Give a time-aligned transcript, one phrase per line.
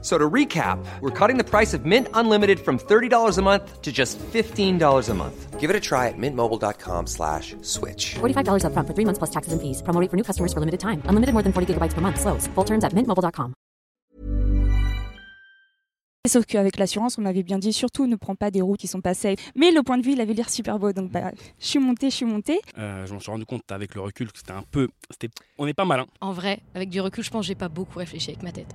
[0.00, 3.90] So to recap, we're cutting the price of Mint Unlimited from $30 a month to
[3.90, 5.58] just $15 a month.
[5.58, 8.14] Give it a try at mintmobile.com slash switch.
[8.22, 9.82] $45 upfront for three months plus taxes and fees.
[9.82, 11.02] Promo rate for new customers for limited time.
[11.08, 12.20] Unlimited more than 40 gigabytes per month.
[12.20, 12.46] Slows.
[12.54, 13.54] Full terms at mintmobile.com.
[16.28, 19.00] Sauf qu'avec l'assurance, on m'avait bien dit surtout ne prends pas des roues qui sont
[19.00, 19.38] pas safe.
[19.56, 20.92] Mais le point de vue, il avait l'air super beau.
[20.92, 22.60] Donc bah, je suis montée, je suis montée.
[22.76, 24.88] Euh, je m'en suis rendu compte avec le recul que c'était un peu.
[25.10, 26.06] c'était- On n'est pas malin.
[26.20, 28.74] En vrai, avec du recul, je pense que j'ai pas beaucoup réfléchi avec ma tête.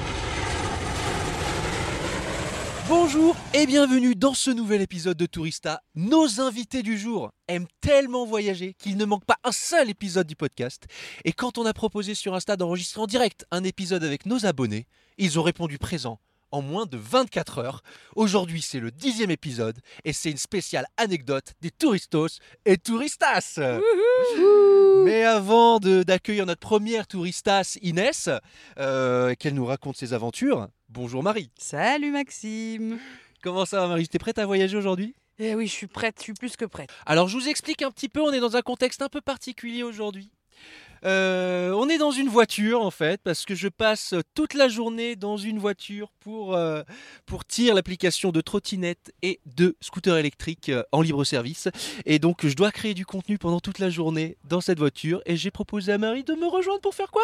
[2.93, 5.81] Bonjour et bienvenue dans ce nouvel épisode de Tourista.
[5.95, 10.35] Nos invités du jour aiment tellement voyager qu'il ne manque pas un seul épisode du
[10.35, 10.87] podcast.
[11.23, 14.87] Et quand on a proposé sur Insta d'enregistrer en direct un épisode avec nos abonnés,
[15.17, 16.19] ils ont répondu présent
[16.51, 17.81] en moins de 24 heures.
[18.17, 23.57] Aujourd'hui, c'est le dixième épisode et c'est une spéciale anecdote des touristos et touristas.
[25.05, 28.29] Mais avant d'accueillir notre première touristas, Inès,
[28.79, 31.49] euh, qu'elle nous raconte ses aventures, bonjour Marie.
[31.57, 32.99] Salut Maxime
[33.41, 34.07] Comment ça va Marie?
[34.07, 35.15] T'es prête à voyager aujourd'hui?
[35.39, 36.89] Eh oui, je suis prête, je suis plus que prête.
[37.05, 39.81] Alors je vous explique un petit peu, on est dans un contexte un peu particulier
[39.81, 40.31] aujourd'hui.
[41.03, 45.15] Euh, on est dans une voiture en fait parce que je passe toute la journée
[45.15, 46.83] dans une voiture pour, euh,
[47.25, 51.69] pour tirer l'application de trottinette et de scooter électrique euh, en libre service
[52.05, 55.37] et donc je dois créer du contenu pendant toute la journée dans cette voiture et
[55.37, 57.23] j'ai proposé à Marie de me rejoindre pour faire quoi?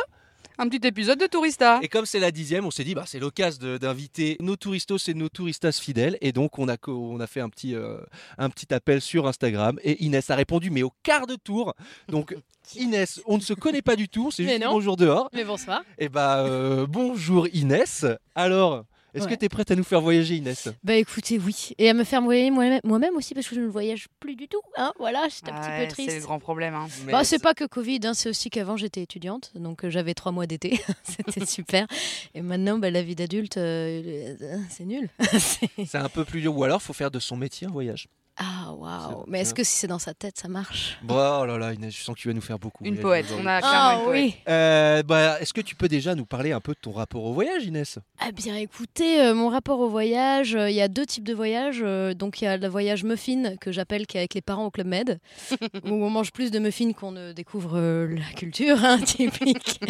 [0.60, 1.80] Un petit épisode de Tourista.
[1.84, 5.14] Et comme c'est la dixième, on s'est dit bah, c'est l'occasion d'inviter nos touristos et
[5.14, 6.18] nos touristas fidèles.
[6.22, 7.98] Et donc on a, co- on a fait un petit, euh,
[8.38, 9.78] un petit appel sur Instagram.
[9.84, 11.74] Et Inès a répondu, mais au quart de tour.
[12.08, 12.36] Donc
[12.76, 14.72] Inès, on ne se connaît pas du tout, c'est juste non.
[14.72, 15.30] bonjour dehors.
[15.34, 15.84] Mais bonsoir.
[16.00, 18.06] Et bah euh, bonjour Inès.
[18.36, 18.84] Alors,
[19.18, 20.70] est-ce que tu es prête à nous faire voyager Inès?
[20.84, 21.72] Bah écoutez, oui.
[21.78, 24.62] Et à me faire voyager moi-même aussi parce que je ne voyage plus du tout.
[24.78, 26.26] Hein voilà, j'étais un petit Ouais, peu C'est le triste.
[26.26, 26.74] grand problème.
[26.76, 26.88] hein.
[27.08, 30.32] Bah, c'est pas que Covid, hein, c'est aussi qu'avant j'étais étudiante, donc euh, j'avais trois
[30.32, 31.88] mois d'été, c'était super.
[32.34, 35.10] Et maintenant, bah, la vie d'adulte, euh, euh, c'est nul.
[35.40, 36.56] C'est- C'est un peu plus dur.
[36.58, 38.08] Ou alors, faut faire de son métier un voyage.
[38.40, 40.98] Ah waouh Mais est-ce que si c'est dans sa tête, ça marche?
[41.02, 42.86] Bon, oh là là, Inès, je sens que tu vas nous faire beaucoup.
[42.86, 43.26] Une poète.
[43.40, 44.24] On a Ah clairement une poète.
[44.26, 44.36] oui.
[44.48, 47.34] Euh, bah, Est-ce que tu peux déjà nous parler un peu de ton rapport au
[47.34, 47.98] voyage, Inès?
[48.20, 51.34] Ah bien écoutez, euh, mon rapport au voyage, euh, il y a deux types de
[51.34, 51.80] voyages.
[51.82, 54.66] euh, donc il y a le voyage muffin que j'appelle qui est avec les parents
[54.66, 55.20] au Club Med,
[55.86, 59.82] où on mange plus de muffins qu'on ne découvre euh, la culture hein, typique.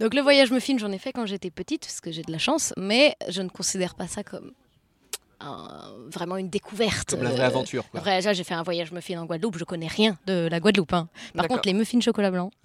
[0.00, 2.38] donc le voyage muffin, j'en ai fait quand j'étais petite, parce que j'ai de la
[2.38, 4.52] chance, mais je ne considère pas ça comme
[5.40, 7.10] un- vraiment une découverte.
[7.10, 7.88] Comme la vraie euh, aventure.
[7.90, 8.00] Quoi.
[8.00, 10.92] Après, déjà, j'ai fait un voyage muffin en Guadeloupe, je connais rien de la Guadeloupe.
[10.92, 11.08] hein.
[11.34, 12.50] Par contre, les muffins chocolat blanc,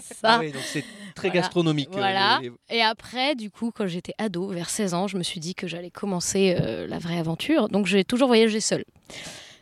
[0.00, 0.84] ça, Ah oui, donc c'est
[1.14, 1.40] très Voilà.
[1.42, 1.88] gastronomique.
[1.92, 2.38] euh, Voilà.
[2.42, 5.40] les- les- Et après, du coup, quand j'étais ado, vers 16 ans, je me suis
[5.40, 7.68] dit que j'allais commencer euh, la vraie aventure.
[7.68, 8.84] Donc j'ai toujours voyagé seule.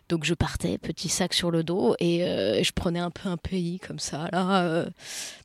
[0.09, 3.29] Donc je partais, petit sac sur le dos, et euh, et je prenais un peu
[3.29, 4.27] un pays comme ça.
[4.33, 4.91] Là, euh.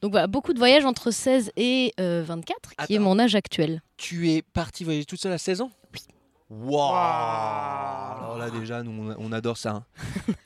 [0.01, 3.83] Donc voilà, beaucoup de voyages entre 16 et euh, 24, qui est mon âge actuel.
[3.97, 5.69] Tu es parti voyager toute seule à 16 ans?
[5.93, 5.99] Oui.
[6.49, 6.93] Waouh.
[6.93, 9.71] Alors là déjà, nous on, on adore ça.
[9.71, 9.85] hein.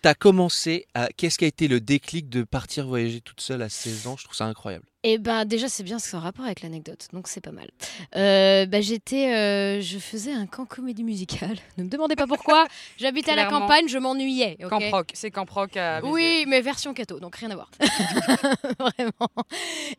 [0.02, 1.08] T'as commencé à...
[1.10, 4.16] Qu'est-ce qui a été le déclic de partir voyager toute seule à 16 ans?
[4.18, 4.86] Je trouve ça incroyable.
[5.04, 7.70] Et ben déjà c'est bien, c'est en rapport avec l'anecdote, donc c'est pas mal.
[8.18, 11.56] Euh, bah, j'étais, euh, je faisais un camp comédie musicale.
[11.78, 12.66] Ne me demandez pas pourquoi.
[12.98, 13.62] J'habitais à la Clairement.
[13.68, 14.58] campagne, je m'ennuyais.
[14.62, 16.14] ok Camp Rock, c'est Camp Rock à Béziers.
[16.14, 17.72] Oui, mais version cato, donc rien à voir.
[18.80, 19.30] Vraiment.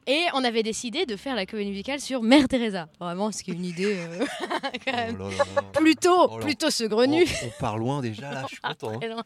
[0.07, 2.89] Et on avait décidé de faire la comédie musicale sur Mère Teresa.
[3.01, 4.27] Vraiment, ce qui est une idée euh,
[4.85, 5.63] quand même Oh là là là.
[5.81, 6.45] plutôt, Oh là.
[6.45, 7.25] plutôt saugrenue.
[7.43, 9.01] On, on part loin déjà là, je suis content.
[9.03, 9.23] hein.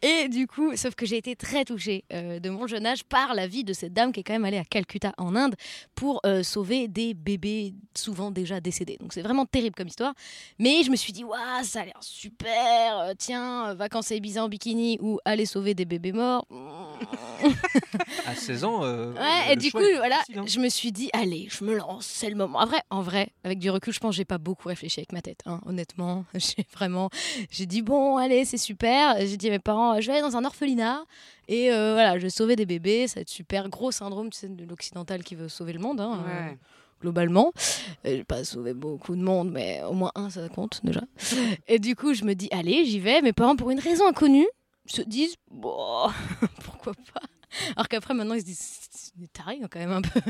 [0.00, 3.34] Et du coup, sauf que j'ai été très touchée euh, de mon jeune âge par
[3.34, 5.54] la vie de cette dame qui est quand même allée à Calcutta en Inde
[5.94, 8.96] pour euh, sauver des bébés souvent déjà décédés.
[9.00, 10.14] Donc c'est vraiment terrible comme histoire.
[10.58, 12.98] Mais je me suis dit, waouh, ça a l'air super.
[12.98, 16.46] euh, tiens, euh, vacances à Ibiza en bikini ou aller sauver des bébés morts.
[18.26, 18.84] À 16 ans.
[18.84, 20.44] euh, Ouais, et du coup, voilà, hein.
[20.46, 22.58] je me suis dit, allez, je me lance, c'est le moment.
[22.60, 25.12] En vrai, en vrai, avec du recul, je pense que j'ai pas beaucoup réfléchi avec
[25.12, 26.24] ma tête, hein, honnêtement.
[26.34, 27.10] J'ai vraiment,
[27.50, 29.16] j'ai dit, bon, allez, c'est super.
[29.20, 31.04] J'ai dit à mes parents, je vais aller dans un orphelinat
[31.52, 33.68] et euh, voilà, je vais sauver des bébés, ça va être super.
[33.68, 36.00] Gros syndrome, tu sais, de l'occidental qui veut sauver le monde.
[36.00, 36.22] hein.
[36.24, 36.58] Ouais.
[37.00, 37.52] globalement.
[38.06, 41.00] Euh, J'ai pas sauvé beaucoup de monde, mais au moins un, ça compte déjà.
[41.66, 43.20] Et du coup, je me dis, allez, j'y vais.
[43.20, 44.46] Mes parents, pour une raison inconnue,
[44.86, 46.08] se disent, bon,
[46.64, 47.20] pourquoi pas?
[47.74, 49.12] Alors qu'après, maintenant, ils se disent, c'est
[49.44, 50.20] hein, quand même un peu.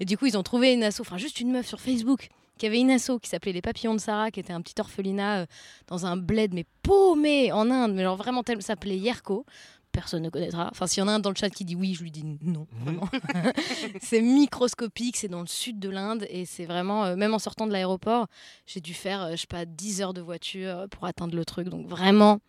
[0.00, 2.66] Et du coup, ils ont trouvé une asso, enfin juste une meuf sur Facebook, qui
[2.66, 5.46] avait une asso qui s'appelait Les Papillons de Sarah, qui était un petit orphelinat euh,
[5.88, 9.44] dans un bled, mais paumé en Inde, mais genre vraiment tel, ça s'appelait Yerko.
[9.92, 10.68] Personne ne connaîtra.
[10.70, 12.24] Enfin, s'il y en a un dans le chat qui dit oui, je lui dis
[12.42, 12.66] non.
[12.84, 13.08] vraiment.
[14.00, 17.66] c'est microscopique, c'est dans le sud de l'Inde et c'est vraiment, euh, même en sortant
[17.66, 18.28] de l'aéroport,
[18.66, 21.44] j'ai dû faire, euh, je sais pas, 10 heures de voiture euh, pour atteindre le
[21.44, 21.68] truc.
[21.68, 22.40] Donc vraiment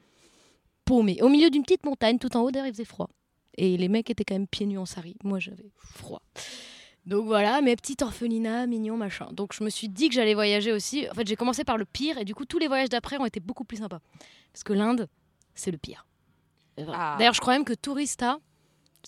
[0.85, 1.21] paumé.
[1.21, 3.09] Au milieu d'une petite montagne, tout en haut, d'air, il faisait froid.
[3.57, 5.15] Et les mecs étaient quand même pieds nus en sari.
[5.23, 6.21] Moi, j'avais froid.
[7.05, 9.27] Donc voilà, mes petits orphelinats, mignons, machin.
[9.31, 11.09] Donc je me suis dit que j'allais voyager aussi.
[11.09, 13.25] En fait, j'ai commencé par le pire et du coup, tous les voyages d'après ont
[13.25, 13.99] été beaucoup plus sympas.
[14.53, 15.07] Parce que l'Inde,
[15.55, 16.05] c'est le pire.
[16.77, 17.15] Ah.
[17.17, 18.39] D'ailleurs, je crois même que Tourista,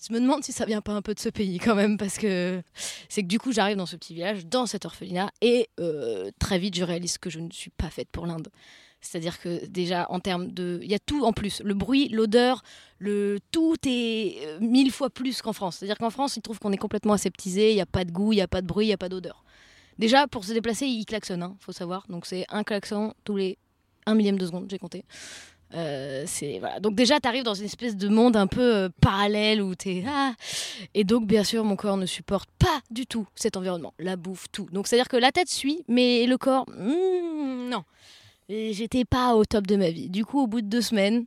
[0.07, 2.17] je me demande si ça vient pas un peu de ce pays quand même, parce
[2.17, 2.61] que
[3.09, 6.59] c'est que du coup, j'arrive dans ce petit village, dans cet orphelinat, et euh, très
[6.59, 8.49] vite, je réalise que je ne suis pas faite pour l'Inde.
[9.01, 10.79] C'est-à-dire que déjà, en termes de...
[10.81, 11.61] Il y a tout en plus.
[11.61, 12.63] Le bruit, l'odeur,
[12.99, 15.77] le tout est euh, mille fois plus qu'en France.
[15.77, 18.31] C'est-à-dire qu'en France, ils trouvent qu'on est complètement aseptisé, il n'y a pas de goût,
[18.31, 19.43] il n'y a pas de bruit, il n'y a pas d'odeur.
[19.99, 22.05] Déjà, pour se déplacer, ils klaxonnent, hein, faut savoir.
[22.07, 23.57] Donc c'est un klaxon tous les
[24.05, 25.05] un millième de seconde, j'ai compté.
[25.73, 26.61] Euh, c'est.
[26.81, 29.89] Donc déjà, tu arrives dans une espèce de monde un peu euh, parallèle où tu
[29.89, 30.33] es ah
[30.93, 34.45] et donc bien sûr mon corps ne supporte pas du tout cet environnement, la bouffe,
[34.51, 34.67] tout.
[34.71, 37.83] Donc c'est à dire que la tête suit, mais le corps hmm, non.
[38.49, 40.09] J'étais pas au top de ma vie.
[40.09, 41.25] Du coup, au bout de deux semaines,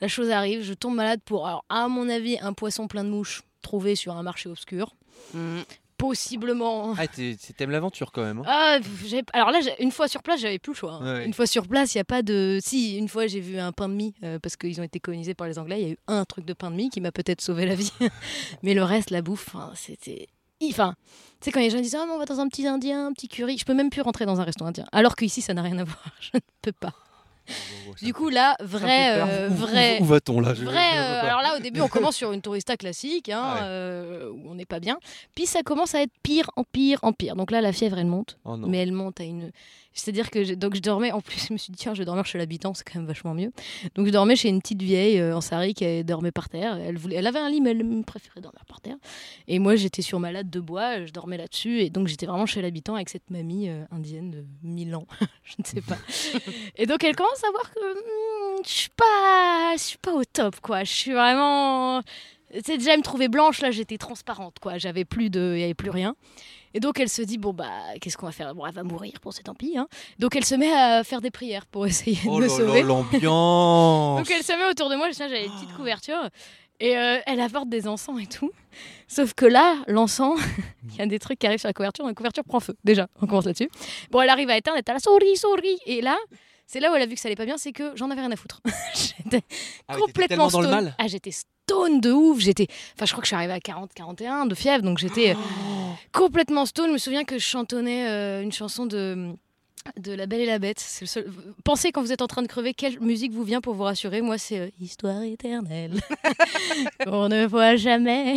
[0.00, 3.42] la chose arrive, je tombe malade pour à mon avis un poisson plein de mouches
[3.60, 4.94] trouvé sur un marché obscur,
[5.34, 5.60] Mm.
[5.98, 6.94] Possiblement.
[6.96, 8.38] Ah, t'aimes l'aventure quand même.
[8.38, 8.44] hein.
[8.46, 10.92] Ah, j'ai- alors là, j'ai- une fois sur place, j'avais plus le choix.
[10.94, 11.04] hein.
[11.04, 11.26] Ouais, ouais.
[11.26, 12.58] Une fois sur place, il n'y a pas de.
[12.62, 15.34] Si, une fois, j'ai vu un pain de mie, euh, parce qu'ils ont été colonisés
[15.34, 15.80] par les Anglais.
[15.82, 17.74] Il y a eu un truc de pain de mie qui m'a peut-être sauvé la
[17.74, 17.92] vie.
[18.62, 20.28] Mais le reste, la bouffe, c'était.
[20.70, 20.94] Enfin,
[21.40, 23.12] tu sais, quand les gens disent Ah, mais on va dans un petit indien, un
[23.12, 24.86] petit curry, je peux même plus rentrer dans un restaurant indien.
[24.90, 26.02] Alors qu'ici, ça n'a rien à voir.
[26.20, 26.92] Je ne peux pas.
[28.02, 29.18] Du coup, là, vrai.
[29.18, 30.54] euh, vrai Où, où va-t-on là?
[30.54, 33.28] Je- Vrai, je- je- euh, alors là au début on commence sur une tourista classique
[33.30, 33.60] hein, Ah ouais.
[33.64, 34.98] euh, où on n'est pas bien.
[35.34, 37.36] Puis ça commence à être pire en pire en pire.
[37.36, 39.50] Donc là la fièvre elle monte, Oh mais elle monte à une.
[39.98, 40.54] C'est-à-dire que je...
[40.54, 42.74] donc je dormais en plus je me suis dit tiens je vais dormir chez l'habitant
[42.74, 43.52] c'est quand même vachement mieux.
[43.94, 46.76] Donc je dormais chez une petite vieille euh, en sari qui dormait par terre.
[46.76, 48.96] Elle voulait, elle avait un lit mais elle préférait dormir par terre.
[49.46, 52.46] Et moi j'étais sur ma latte de bois, je dormais là-dessus et donc j'étais vraiment
[52.46, 55.06] chez l'habitant avec cette mamie euh, indienne de 1000 ans,
[55.44, 55.98] je ne sais pas.
[56.76, 60.60] Et donc elle commence à voir que hmm, je suis pas, suis pas au top
[60.60, 60.84] quoi.
[60.84, 62.02] Je suis vraiment,
[62.64, 64.78] sais déjà me trouvait blanche là, j'étais transparente quoi.
[64.78, 66.14] J'avais plus de, il y avait plus rien.
[66.78, 67.66] Et donc elle se dit bon bah
[68.00, 68.54] qu'est-ce qu'on va faire?
[68.54, 69.76] Bon elle va mourir, bon c'est tant pis.
[69.76, 69.88] Hein.
[70.20, 72.82] Donc elle se met à faire des prières pour essayer Oh de me sauver.
[72.82, 74.18] l'ambiance.
[74.20, 76.28] Donc elle se met autour de moi, je sais, j'avais une petite couverture.
[76.78, 78.52] Et euh, elle apporte des encens et tout.
[79.08, 80.38] Sauf que là, l'encens,
[80.92, 82.76] il y a des trucs qui arrivent sur la couverture, la couverture prend feu.
[82.84, 83.68] Déjà, on commence là-dessus.
[84.12, 85.78] Bon, elle arrive à éteindre, elle est là, souris, souris.
[85.86, 86.16] Et là,
[86.68, 88.20] c'est là où elle a vu que ça allait pas bien, c'est que j'en avais
[88.20, 88.60] rien à foutre.
[88.94, 89.42] j'étais
[89.88, 90.84] Ah complètement tellement dans le stone.
[90.84, 90.94] mal.
[90.98, 92.38] Ah, j'étais stone de ouf.
[92.38, 95.32] J'étais, enfin, je crois que je suis arrivée à 40, 41 de fièvre, donc j'étais
[95.32, 95.77] euh, Oh.
[96.12, 96.88] Complètement stone.
[96.88, 99.34] Je me souviens que je chantonnais euh, une chanson de
[99.96, 100.78] de La Belle et la Bête.
[100.78, 101.32] C'est le seul...
[101.64, 104.20] Pensez quand vous êtes en train de crever, quelle musique vous vient pour vous rassurer?
[104.20, 106.00] Moi, c'est euh, Histoire éternelle.
[107.06, 108.36] On ne voit jamais.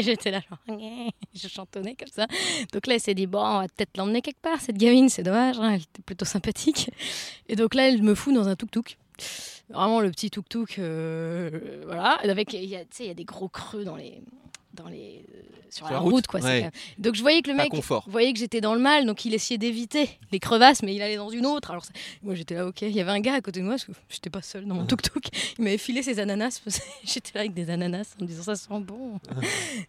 [0.00, 0.78] J'étais là, genre,
[1.34, 2.26] je chantonnais comme ça.
[2.72, 5.22] Donc là, elle s'est dit, bon, on va peut-être l'emmener quelque part, cette gamine, c'est
[5.22, 6.90] dommage, hein, elle était plutôt sympathique.
[7.48, 8.96] Et donc là, elle me fout dans un tuk-tuk.
[9.70, 12.18] Vraiment le petit tuk-tuk, euh, voilà.
[12.22, 14.22] Avec, il y a des gros creux dans les,
[14.74, 15.38] dans les, euh,
[15.70, 16.40] sur, la, route, quoi.
[16.40, 16.70] ouais.
[16.98, 17.72] Donc je voyais que le mec,
[18.06, 21.16] voyait que j'étais dans le mal, donc il essayait d'éviter les crevasses, mais il allait
[21.16, 21.70] dans une autre.
[21.70, 22.82] Alors ça- moi j'étais là, ok.
[22.82, 24.74] Il y avait un gars à côté de moi, parce que j'étais pas seule dans
[24.74, 25.26] mon tuk-tuk.
[25.58, 26.60] Il m'avait filé ses ananas.
[27.04, 29.18] j'étais là avec des ananas en me disant ça sent bon.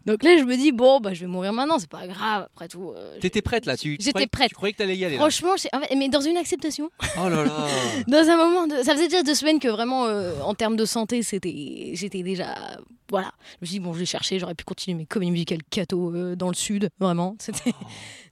[0.05, 2.47] donc là je me dis bon bah je vais mourir maintenant, c'est pas grave.
[2.55, 2.91] Après tout.
[2.95, 4.49] euh, T'étais prête là tu, J'étais croyais- prête.
[4.49, 5.19] Tu croyais que t'allais y aller là.
[5.21, 6.89] Franchement, j'ai- en fait, mais dans une acceptation.
[7.19, 7.67] Oh là là.
[8.07, 8.75] Dans un moment, de...
[8.83, 12.55] ça faisait déjà deux semaines que vraiment, euh, en termes de santé, c'était, j'étais déjà,
[13.09, 13.31] voilà.
[13.53, 16.13] Je me suis dit bon, je vais chercher, j'aurais pu continuer mes comédies musicales cato
[16.13, 17.35] euh, dans le sud, vraiment.
[17.39, 17.71] C'était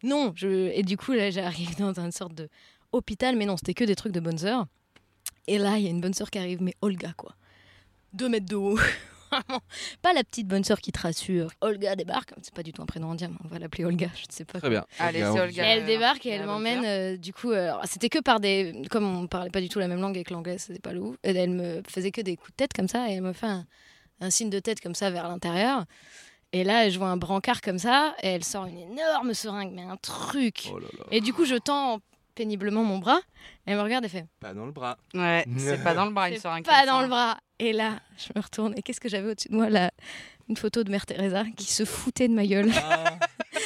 [0.03, 2.49] non, je et du coup là, j'arrive dans une sorte de
[2.91, 4.65] hôpital, mais non, c'était que des trucs de bonne sœur.
[5.47, 7.33] Et là, il y a une bonne sœur qui arrive, mais Olga quoi,
[8.13, 8.77] deux mètres de haut.
[9.31, 9.61] Vraiment.
[10.03, 11.49] Pas la petite bonne sœur qui te rassure.
[11.61, 14.27] Olga débarque, c'est pas du tout un prénom indien, mais on va l'appeler Olga, je
[14.29, 14.85] ne sais pas Très bien.
[14.99, 15.65] Allez, c'est Olga.
[15.65, 16.83] et elle débarque et elle m'emmène.
[16.85, 18.83] euh, du coup, euh, c'était que par des.
[18.91, 21.15] Comme on parlait pas du tout la même langue avec l'anglais, c'était pas le ouf.
[21.23, 23.65] Elle me faisait que des coups de tête comme ça et elle me fait un,
[24.19, 25.85] un signe de tête comme ça vers l'intérieur.
[26.53, 29.81] Et là, je vois un brancard comme ça et elle sort une énorme seringue, mais
[29.81, 30.69] un truc.
[30.71, 31.05] Oh là là.
[31.11, 31.99] Et du coup, je tends
[32.35, 33.19] péniblement mon bras.
[33.65, 34.97] Elle me regarde et fait Pas dans le bras.
[35.15, 37.01] Ouais, c'est pas dans le bras, il C'est sort un pas dans ça.
[37.01, 37.37] le bras.
[37.59, 38.73] Et là, je me retourne.
[38.77, 39.69] Et qu'est-ce que j'avais au-dessus de moi?
[39.69, 39.91] Là
[40.47, 42.71] Une photo de Mère Teresa qui se foutait de ma gueule.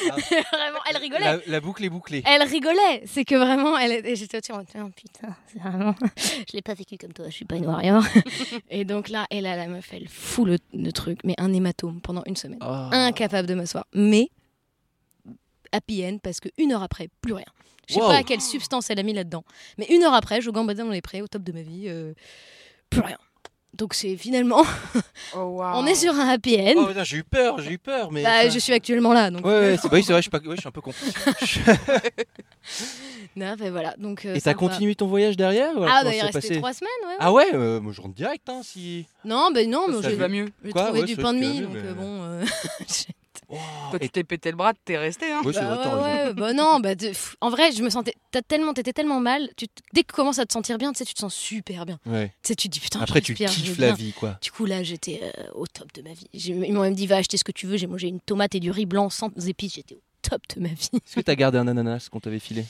[0.52, 1.24] vraiment, elle rigolait.
[1.24, 2.22] La, la boucle est bouclée.
[2.26, 3.02] Elle rigolait.
[3.06, 6.96] C'est que vraiment, elle, et j'étais au oh, putain, c'est vraiment, je l'ai pas vécu
[6.96, 8.02] comme toi, je suis pas une warrior.
[8.70, 12.00] et donc là, et là, la meuf, elle fout le, le truc, mais un hématome
[12.00, 12.58] pendant une semaine.
[12.62, 12.88] Oh.
[12.92, 13.86] Incapable de m'asseoir.
[13.94, 14.30] Mais
[15.72, 17.46] happy end parce que une heure après, plus rien.
[17.88, 18.08] Je sais Wow.
[18.08, 19.44] pas quelle substance elle a mis là-dedans.
[19.78, 22.12] Mais une heure après, je gambadais dans les prés, au top de ma vie, euh,
[22.90, 23.16] plus rien.
[23.74, 24.64] Donc c'est finalement,
[25.36, 25.72] Oh, wow.
[25.74, 26.74] on est sur un happy end.
[26.76, 28.10] Oh, j'ai eu peur, j'ai eu peur.
[28.10, 29.44] Mais Bah, je suis actuellement là, donc.
[29.44, 30.38] Ouais, ouais, c'est bah oui, c'est vrai, je suis, pas...
[30.38, 30.92] ouais, je suis un peu con.
[33.36, 33.94] Non, bah, voilà.
[33.98, 34.24] Donc.
[34.24, 37.08] euh, Et t'as continué ton voyage derrière Ah, bah, il restait passé trois semaines, ouais.
[37.10, 37.16] ouais.
[37.20, 39.06] Ah ouais, euh, moi je rentre direct hein, si.
[39.24, 40.48] Non, bah non, mais Ça j'ai va mieux.
[40.64, 42.40] j'ai trouvé Ouais, du pain de mie, donc euh, bon.
[43.48, 45.32] Toi, tu t'es pété le bras, t'es resté.
[45.32, 45.40] Hein.
[45.44, 48.12] Ouais, c'est bah, ouais, bah non, bah, de- en vrai, je me sentais.
[48.30, 49.48] T'as tellement, t'étais tellement mal.
[49.56, 51.86] Tu, dès que tu commences à te sentir bien, tu sais, tu te sens super
[51.86, 51.98] bien.
[52.04, 52.28] Ouais.
[52.42, 53.00] Tu sais, tu te dis putain.
[53.00, 53.94] Après tu respire, kiffes la bien.
[53.94, 54.38] vie quoi.
[54.42, 56.26] Du coup, là, j'étais euh, au top de ma vie.
[56.34, 57.76] J'ai- Ils m'ont même dit va acheter ce que tu veux.
[57.78, 59.74] J'ai mangé une tomate et du riz blanc sans épices.
[59.76, 60.88] J'étais au top de ma vie.
[60.94, 62.64] Est-ce que t'as gardé un ananas qu'on t'avait filé?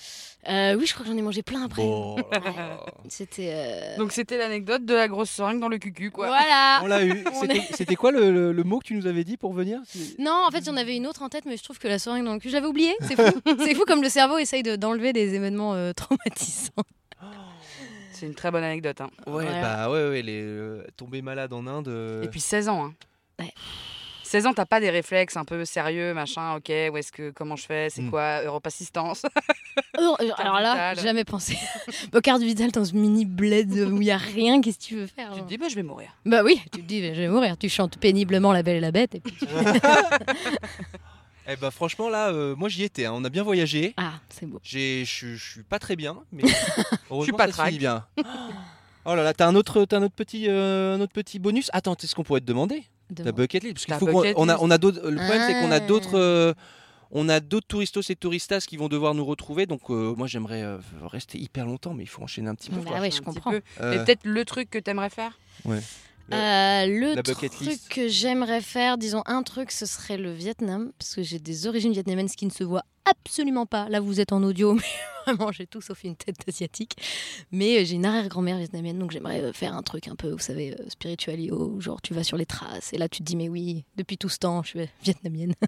[0.48, 1.82] Euh, oui, je crois que j'en ai mangé plein après.
[3.08, 3.50] C'était.
[3.52, 6.28] euh, Donc c'était l'anecdote de la grosse seringue dans le cucu, quoi.
[6.28, 6.80] Voilà.
[6.82, 7.24] On l'a eu.
[7.74, 9.80] C'était quoi le, le- le mot que tu nous avais dit pour venir?
[10.18, 12.24] Non, en fait, j'en avais une autre en tête, mais je trouve que la seringue
[12.24, 12.94] dans le cul, je l'avais oublié.
[13.02, 13.40] C'est fou.
[13.64, 16.72] c'est fou comme le cerveau essaye de- d'enlever des événements euh, traumatisants.
[18.12, 19.00] C'est une très bonne anecdote.
[19.00, 19.10] Hein.
[19.28, 19.60] Ouais, Voilà.
[19.62, 21.86] bah ouais, ouais, les euh, tombés malades en Inde.
[21.86, 22.86] euh, Et puis 16 ans.
[22.86, 22.94] Hein.
[23.38, 23.52] Ouais.
[24.28, 27.56] 16 ans, t'as pas des réflexes un peu sérieux, machin, ok, où est-ce que, comment
[27.56, 28.10] je fais, c'est Mm.
[28.10, 29.22] quoi, Europe Assistance
[29.98, 31.56] euh, alors là, jamais pensé.
[32.12, 34.94] Bah, carte vitale dans ce mini bled où il y a rien, qu'est-ce que tu
[34.96, 36.10] veux faire Tu hein te dis, bah, je vais mourir.
[36.26, 37.56] Bah oui, tu te dis, je vais mourir.
[37.58, 39.14] Tu chantes péniblement La Belle et la Bête.
[39.14, 39.36] Et puis...
[41.50, 43.06] Eh bah franchement là, euh, moi j'y étais.
[43.06, 43.12] hein.
[43.14, 43.94] On a bien voyagé.
[43.96, 44.60] Ah, c'est beau.
[44.62, 46.42] J'ai, je suis- je suis pas très bien, mais
[47.10, 47.78] heureusement pas ça se finit trac.
[47.78, 48.06] bien.
[49.06, 51.70] Oh là là, t'as un autre, t'as un autre petit, euh, un autre petit bonus.
[51.72, 52.84] Attends, c'est ce qu'on pourrait te demander.
[53.14, 53.36] Ta Demande.
[53.36, 55.00] bucket list, parce qu'il faut qu'on a, on a d'autres.
[55.08, 55.80] Le problème c'est qu'on a Ah.
[55.80, 56.18] d'autres.
[56.18, 56.52] euh,
[57.10, 60.62] on a d'autres touristos et touristas qui vont devoir nous retrouver, donc euh, moi j'aimerais
[60.62, 60.76] euh,
[61.06, 62.80] rester hyper longtemps, mais il faut enchaîner un petit peu.
[62.80, 63.50] Bah ouais, je comprends.
[63.52, 63.62] peu.
[63.80, 65.38] Euh, Mais peut-être le truc que t'aimerais faire?
[66.32, 67.88] Euh, le la bucket truc list.
[67.88, 71.92] que j'aimerais faire, disons un truc, ce serait le Vietnam, parce que j'ai des origines
[71.92, 73.88] vietnamiennes qui ne se voient absolument pas.
[73.88, 74.82] Là, vous êtes en audio, mais
[75.26, 76.96] vraiment, j'ai tout sauf une tête asiatique.
[77.50, 80.38] Mais euh, j'ai une arrière-grand-mère vietnamienne, donc j'aimerais euh, faire un truc un peu, vous
[80.38, 83.48] savez, euh, spiritualio, genre tu vas sur les traces, et là tu te dis, mais
[83.48, 85.54] oui, depuis tout ce temps, je suis vietnamienne.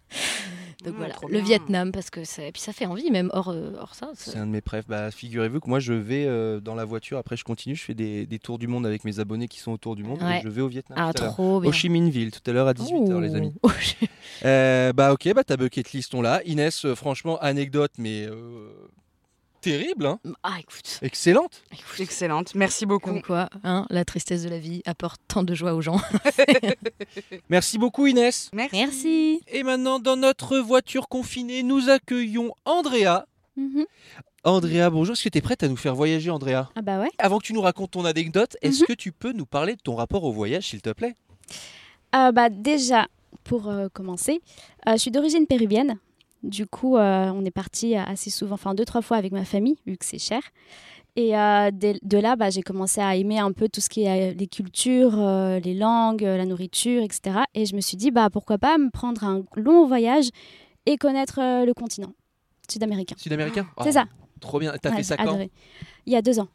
[0.83, 1.43] donc Mmh, voilà, le bien.
[1.43, 4.11] Vietnam, parce que ça, et puis ça fait envie, même hors, euh, hors ça.
[4.15, 4.87] C'est un de mes préfs.
[4.87, 7.19] Bah, figurez-vous que moi, je vais euh, dans la voiture.
[7.19, 7.77] Après, je continue.
[7.77, 10.23] Je fais des, des tours du monde avec mes abonnés qui sont autour du monde.
[10.23, 10.39] Ouais.
[10.39, 10.99] Et je vais au Vietnam.
[11.01, 11.71] Ah, tout trop bien.
[11.71, 13.53] Ho Chi Minh Ville, tout à l'heure à 18h, les amis.
[14.45, 16.43] Euh, bah, ok, bah, ta bucket list, on l'a.
[16.45, 18.71] Inès, euh, franchement, anecdote, mais euh,
[19.61, 20.19] terrible, hein.
[20.43, 21.63] Ah, écoute, Excellente.
[21.73, 22.01] écoute.
[22.01, 23.11] Excellente, merci beaucoup.
[23.11, 26.01] Comme quoi, hein, la tristesse de la vie apporte tant de joie aux gens.
[27.49, 28.51] Merci beaucoup, Inès.
[28.53, 28.77] Merci.
[28.77, 29.41] Merci.
[29.49, 33.27] Et maintenant, dans notre voiture confinée, nous accueillons Andrea.
[33.57, 33.85] Mhm.
[34.45, 35.13] Andrea, bonjour.
[35.13, 36.71] Est-ce que tu es prête à nous faire voyager, Andrea?
[36.75, 37.11] Ah bah ouais.
[37.19, 38.87] Avant que tu nous racontes ton anecdote, est-ce Mhm.
[38.87, 41.15] que tu peux nous parler de ton rapport au voyage, s'il te plaît?
[42.15, 43.07] Euh, bah déjà,
[43.45, 44.41] pour euh, commencer,
[44.89, 45.99] euh, je suis d'origine péruvienne.
[46.43, 49.77] Du coup, euh, on est parti assez souvent, enfin deux, trois fois avec ma famille,
[49.87, 50.41] vu que c'est cher.
[51.17, 54.31] Et euh, de là, bah, j'ai commencé à aimer un peu tout ce qui est
[54.31, 57.41] euh, les cultures, euh, les langues, euh, la nourriture, etc.
[57.55, 60.29] Et je me suis dit, bah, pourquoi pas me prendre un long voyage
[60.87, 62.13] et connaître euh, le continent
[62.71, 63.17] sud-américain.
[63.19, 63.67] Sud-américain?
[63.83, 64.05] C'est Oh, ça.
[64.41, 64.73] Trop bien.
[64.81, 65.25] T'as Ouais, fait ça quand?
[65.25, 65.51] adoré.
[66.07, 66.49] Il y a deux ans.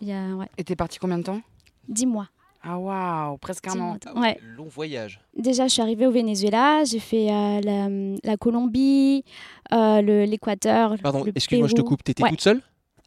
[0.00, 1.40] Il y a, ouais, Et t'es parti combien de temps?
[1.88, 2.28] Dix mois.
[2.62, 3.76] Ah waouh, presque un an.
[3.76, 3.96] mois.
[4.06, 4.38] Ah Ouais.
[4.56, 5.20] Long voyage.
[5.36, 7.88] Déjà, je suis arrivée au Venezuela, j'ai fait euh, la,
[8.24, 9.24] la Colombie,
[9.72, 10.96] euh, le- l'Équateur.
[11.02, 12.02] Pardon, excuse-moi, je te coupe.
[12.02, 12.30] T'étais Ouais.
[12.30, 12.60] toute seule?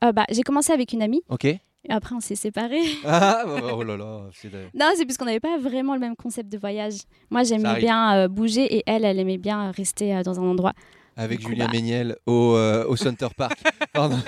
[0.03, 1.45] Euh, bah, J'ai commencé avec une amie, Ok.
[1.45, 2.81] et après on s'est séparés.
[3.05, 3.43] Ah,
[3.73, 6.49] oh là là, c'est de- non, c'est parce qu'on n'avait pas vraiment le même concept
[6.51, 6.99] de voyage.
[7.29, 10.73] Moi, j'aimais bien euh, bouger et elle, elle aimait bien rester euh, dans un endroit.
[11.17, 11.67] Avec Julien.
[11.71, 13.59] Méniel au, euh, au Center Park.
[13.93, 14.19] Pardon,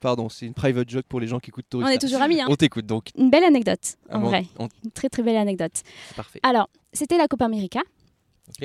[0.00, 1.94] Pardon c'est une private joke pour les gens qui écoutent On Tourista.
[1.94, 2.40] est toujours amis.
[2.40, 2.46] Hein.
[2.48, 3.08] On t'écoute donc.
[3.16, 4.46] Une belle anecdote, Ah en bon, vrai.
[4.58, 5.72] on- Une très très belle anecdote.
[6.16, 6.40] Parfait.
[6.42, 7.80] Alors, c'était la Copa América.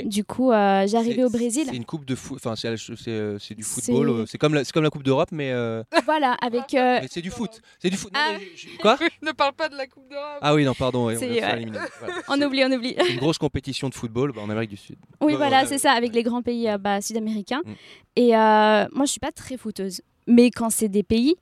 [0.06, 1.66] Du coup, euh, j'arrivais au Brésil.
[1.70, 2.38] C'est une coupe de foot.
[2.44, 4.10] Enfin, c'est c'est, euh, c'est du football.
[4.10, 6.74] euh, C'est comme, la- c'est comme la Coupe d'Europe, mais, euh, Voilà, avec.
[6.74, 7.62] euh, mais c'est du foot.
[7.80, 8.12] C'est du foot.
[8.14, 8.34] Non, Ah.
[8.40, 10.40] mais je- je- Quoi ne parle pas de la Coupe d'Europe.
[10.42, 11.10] Ah oui, non, pardon.
[11.10, 11.14] on.
[12.00, 12.22] Voilà.
[12.28, 12.96] on oublie, on oublie.
[13.00, 14.98] C'est une grosse compétition de football bah, en Amérique du Sud.
[15.22, 17.62] Oui, Ouais, voilà, c'est ça, avec les grands pays euh, bah, sud-américains.
[17.64, 17.72] Mm.
[18.18, 20.02] Et euh, moi, je suis pas très footeuse.
[20.26, 21.42] Mais quand c'est des pays, euh,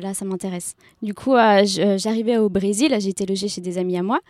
[0.00, 0.74] là, ça m'intéresse.
[1.02, 4.20] Du coup, euh, euh, j'arrivais au Brésil, été logée chez des amis à moi.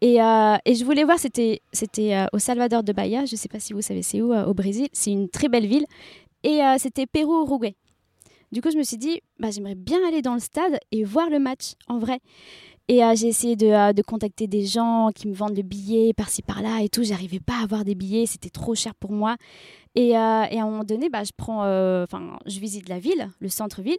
[0.00, 1.60] Et, euh, je voulais voir, c'était
[1.98, 4.54] euh, au Salvador de Bahia, je sais pas si vous savez c'est où, euh, au
[4.54, 4.88] Brésil?
[4.92, 5.84] C'est une très belle ville.
[6.42, 7.74] Et euh, c'était Pérou-Uruguay.
[8.50, 11.28] Du coup, je me suis dit, bah, j'aimerais bien aller dans le stade et voir
[11.30, 12.20] le match en vrai.
[12.88, 16.42] Et euh, j'ai essayé de, euh, contacter des gens qui me vendent le billet par-ci
[16.42, 17.04] par-là et tout.
[17.04, 19.36] J'arrivais pas à avoir des billets, c'était trop cher pour moi.
[19.94, 22.06] Et, euh, à un moment donné, bah, euh,
[22.46, 23.98] je visite la ville, le centre-ville,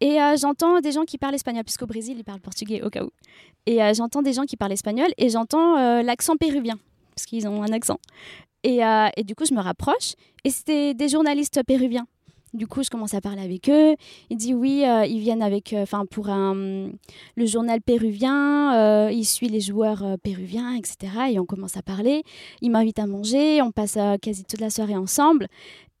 [0.00, 3.04] et euh, j'entends des gens qui parlent espagnol, puisqu'au Brésil ils parlent portugais au cas
[3.04, 3.10] où.
[3.66, 6.78] Et euh, j'entends des gens qui parlent espagnol et j'entends euh, l'accent péruvien,
[7.14, 7.98] parce qu'ils ont un accent.
[8.62, 8.80] Et,
[9.16, 12.06] et du coup, je me rapproche et c'était des journalistes péruviens.
[12.52, 13.94] Du coup, je commence à parler avec eux.
[14.28, 16.90] Ils disent oui, euh, ils viennent avec, enfin pour un,
[17.36, 21.30] le journal péruvien, euh, ils suivent les joueurs euh, péruviens, etc.
[21.32, 22.24] Et on commence à parler.
[22.60, 25.46] Ils m'invitent à manger, on passe euh, quasi toute la soirée ensemble.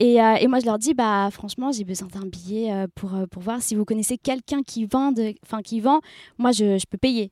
[0.00, 3.26] Et, euh, moi, je leur dis, bah franchement, j'ai besoin d'un billet euh, pour, euh,
[3.26, 5.12] pour voir si vous connaissez quelqu'un qui vend,
[5.44, 6.00] enfin qui vend.
[6.38, 7.30] Moi, je, je peux payer.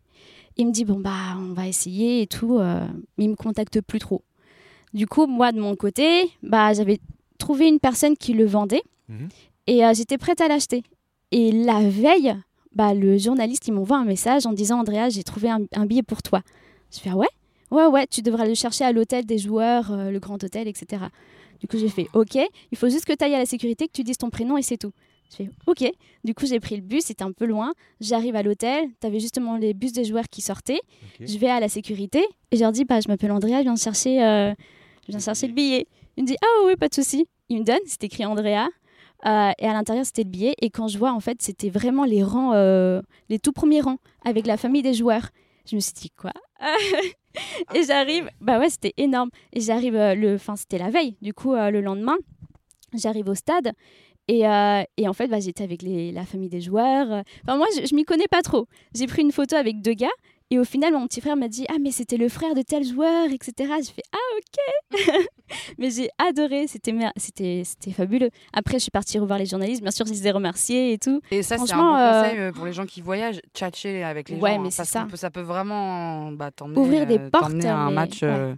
[0.56, 2.58] Il me dit bon bah on va essayer et tout.
[2.58, 2.84] euh,
[3.16, 4.22] il me contacte plus trop.
[4.92, 6.98] Du coup, moi de mon côté, bah j'avais
[7.38, 9.28] trouvé une personne qui le vendait Mhm.
[9.66, 10.82] et euh, j'étais prête à l'acheter.
[11.30, 12.34] Et la veille,
[12.74, 16.02] bah le journaliste il m'envoie un message en disant Andrea, j'ai trouvé un, un billet
[16.02, 16.42] pour toi.
[16.92, 17.28] Je fais ah ouais,
[17.70, 21.02] ouais ouais, tu devras le chercher à l'hôtel des joueurs, euh, le grand hôtel, etc.
[21.60, 22.36] Du coup j'ai fait ok,
[22.70, 24.62] il faut juste que tu ailles à la sécurité, que tu dises ton prénom et
[24.62, 24.92] c'est tout.
[25.30, 25.90] Je fais ok.
[26.24, 27.74] Du coup j'ai pris le bus, c'était un peu loin.
[28.00, 30.80] J'arrive à l'hôtel, t'avais justement les bus des joueurs qui sortaient.
[31.20, 33.76] Je vais à la sécurité et je leur dis bah je m'appelle Andrea, je viens
[33.76, 34.54] chercher, euh,
[35.06, 35.86] je viens chercher le billet.
[36.16, 37.26] Il me dit ah oui pas de souci.
[37.50, 38.68] Il me donne, c'est écrit Andrea.
[39.26, 40.54] Euh, et à l'intérieur, c'était le billet.
[40.60, 43.98] Et quand je vois, en fait, c'était vraiment les rangs, euh, les tout premiers rangs,
[44.24, 45.30] avec la famille des joueurs.
[45.68, 46.32] Je me suis dit, quoi
[47.74, 49.30] Et j'arrive, bah ouais, c'était énorme.
[49.52, 52.16] Et j'arrive, euh, le, enfin, c'était la veille, du coup, le lendemain,
[52.94, 53.72] j'arrive au stade.
[54.30, 57.22] Et, et en fait, bah, j'étais avec la famille des joueurs.
[57.44, 58.66] Enfin, moi, je, je m'y connais pas trop.
[58.94, 60.08] J'ai pris une photo avec deux gars.
[60.50, 62.82] Et au final, mon petit frère m'a dit Ah, mais c'était le frère de tel
[62.84, 63.52] joueur, etc.
[63.84, 65.26] J'ai fait Ah, ok
[65.78, 68.30] Mais j'ai adoré, c'était mer- c'était c'était fabuleux.
[68.52, 71.20] Après, je suis partie revoir les journalistes, bien sûr, je les ai remerciés et tout.
[71.30, 74.28] Et ça, c'est un bon euh, conseil euh, pour les gens qui voyagent, tchatcher avec
[74.30, 74.60] les Ouais, gens.
[74.62, 75.06] mais hein, parce ça.
[75.10, 78.22] peut- ça peut vraiment bah, Ouvrir des euh, portes, à un mais- match.
[78.22, 78.54] ouais.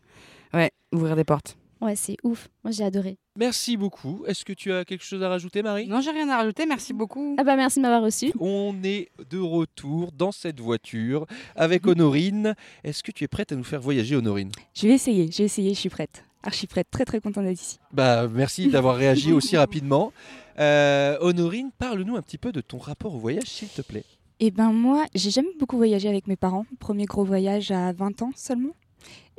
[0.55, 1.57] ouais, ouvrir des portes.
[1.81, 2.49] Ouais, c'est ouf.
[2.63, 3.17] Moi, j'ai adoré.
[3.41, 4.23] Merci beaucoup.
[4.27, 5.89] Est-ce que tu as quelque chose à rajouter, Marie?
[5.89, 6.67] Non, j'ai rien à rajouter.
[6.67, 7.37] Merci beaucoup.
[7.39, 8.35] Ah bah, merci de m'avoir reçu.
[8.39, 12.55] On est de retour dans cette voiture avec Honorine.
[12.85, 14.53] Est-ce que tu es prête à nous faire voyager, Honorine?
[14.75, 16.23] Je vais essayer, je vais essayer, je suis prête.
[16.43, 17.79] Archi prête, très très contente d'être ici.
[17.95, 20.13] Bah, merci d'avoir réagi aussi rapidement.
[20.59, 24.05] Euh, Honorine, parle-nous un petit peu de ton rapport au voyage, s'il te plaît.
[24.41, 26.67] Eh ben moi, j'ai jamais beaucoup voyagé avec mes parents.
[26.79, 28.75] Premier gros voyage à 20 ans seulement.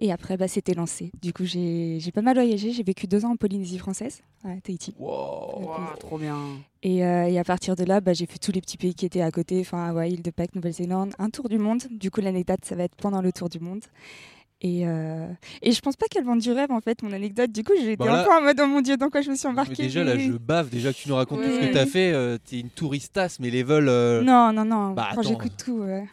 [0.03, 1.11] Et après, bah, c'était lancé.
[1.21, 2.71] Du coup, j'ai j'ai pas mal voyagé.
[2.71, 4.95] J'ai vécu deux ans en Polynésie française, à Tahiti.
[4.99, 5.69] Wow.
[5.99, 6.37] Trop bien.
[6.81, 9.05] Et, euh, et à partir de là, bah, j'ai fait tous les petits pays qui
[9.05, 11.83] étaient à côté, enfin Hawaï, île de Pâques, Nouvelle-Zélande, un tour du monde.
[11.91, 13.81] Du coup, l'anecdote, ça va être pendant le tour du monde.
[14.63, 15.27] Et, euh,
[15.63, 17.51] et je pense pas qu'elle vende du rêve en fait, mon anecdote.
[17.51, 19.21] Du coup, j'ai été Bah là- un peu en mode oh mon dieu, dans quoi
[19.21, 19.83] je me suis Mais embarquée.
[19.83, 20.69] déjà, là, je bave.
[20.69, 22.11] Déjà que tu nous racontes tout ce que tu as fait.
[22.11, 23.87] euh, T'es une touristasse, mais les vols.
[23.89, 24.91] euh, Non, non, non.
[24.93, 25.29] Bah, Quand attends.
[25.29, 25.79] j'écoute tout.
[25.81, 26.05] ouais.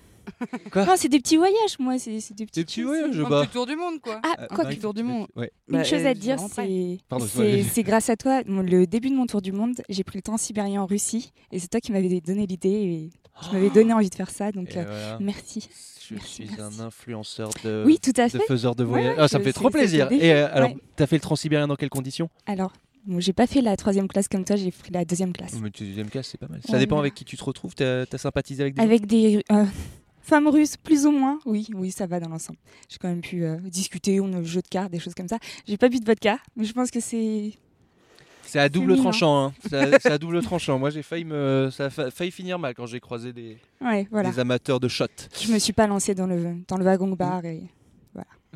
[0.73, 1.99] Quoi Non, c'est des petits voyages, moi.
[1.99, 3.47] C'est c'est des petits, Des petits voyages, bah.
[3.53, 4.21] tour du monde, quoi.
[4.23, 5.27] Ah, quoi que tour du monde.
[5.37, 5.51] Ouais.
[5.69, 7.71] Une Bah, chose euh, à te dire, vraiment c'est Pardon, c'est excuse-moi.
[7.75, 10.23] c'est grâce à toi, mon- le début de mon tour du monde, j'ai pris le
[10.23, 13.11] transsibérien en Russie et c'est toi qui m'avais donné l'idée et
[13.43, 14.51] qui m'avais donné envie de faire ça.
[14.53, 15.19] Donc Et euh, voilà.
[15.21, 15.69] merci.
[16.09, 16.81] Je Merci, suis merci.
[16.81, 18.47] un influenceur de, oui, tout à de fait.
[18.47, 19.17] faiseur de voyage.
[19.17, 20.11] ouais, ah, ça me je- fait trop c'est- plaisir.
[20.11, 20.77] Et euh, alors, ouais.
[20.97, 22.31] t'as fait le transsibérien dans quelles conditions?
[22.47, 22.73] Alors,
[23.05, 25.53] bon, j'ai pas fait la troisième classe comme toi, j'ai pris la deuxième classe.
[25.61, 26.62] Mais tu deuxième classe, c'est pas mal.
[26.64, 27.09] Ça Ouais, dépend voilà.
[27.09, 27.75] avec qui tu te retrouves.
[27.75, 29.64] T'as as sympathisé avec des Avec des euh,
[30.29, 31.38] femmes russes, plus ou moins.
[31.47, 32.59] Oui, oui, ça va dans l'ensemble.
[32.88, 35.29] J'ai quand même pu euh, discuter, on a le jeu de cartes, des choses comme
[35.29, 35.38] ça.
[35.67, 37.53] J'ai pas bu de vodka, mais je pense que c'est.
[38.43, 39.47] C'est à double tranchant.
[39.49, 39.53] hein.
[39.69, 40.79] C'est à, double tranchant.
[40.79, 44.07] Moi, j'ai failli me, ça a fa- failli finir mal quand j'ai croisé des, Ouais,
[44.11, 44.31] voilà.
[44.31, 45.05] des amateurs de shot.
[45.38, 47.62] Je me suis pas lancée dans le, dans le wagon bar et.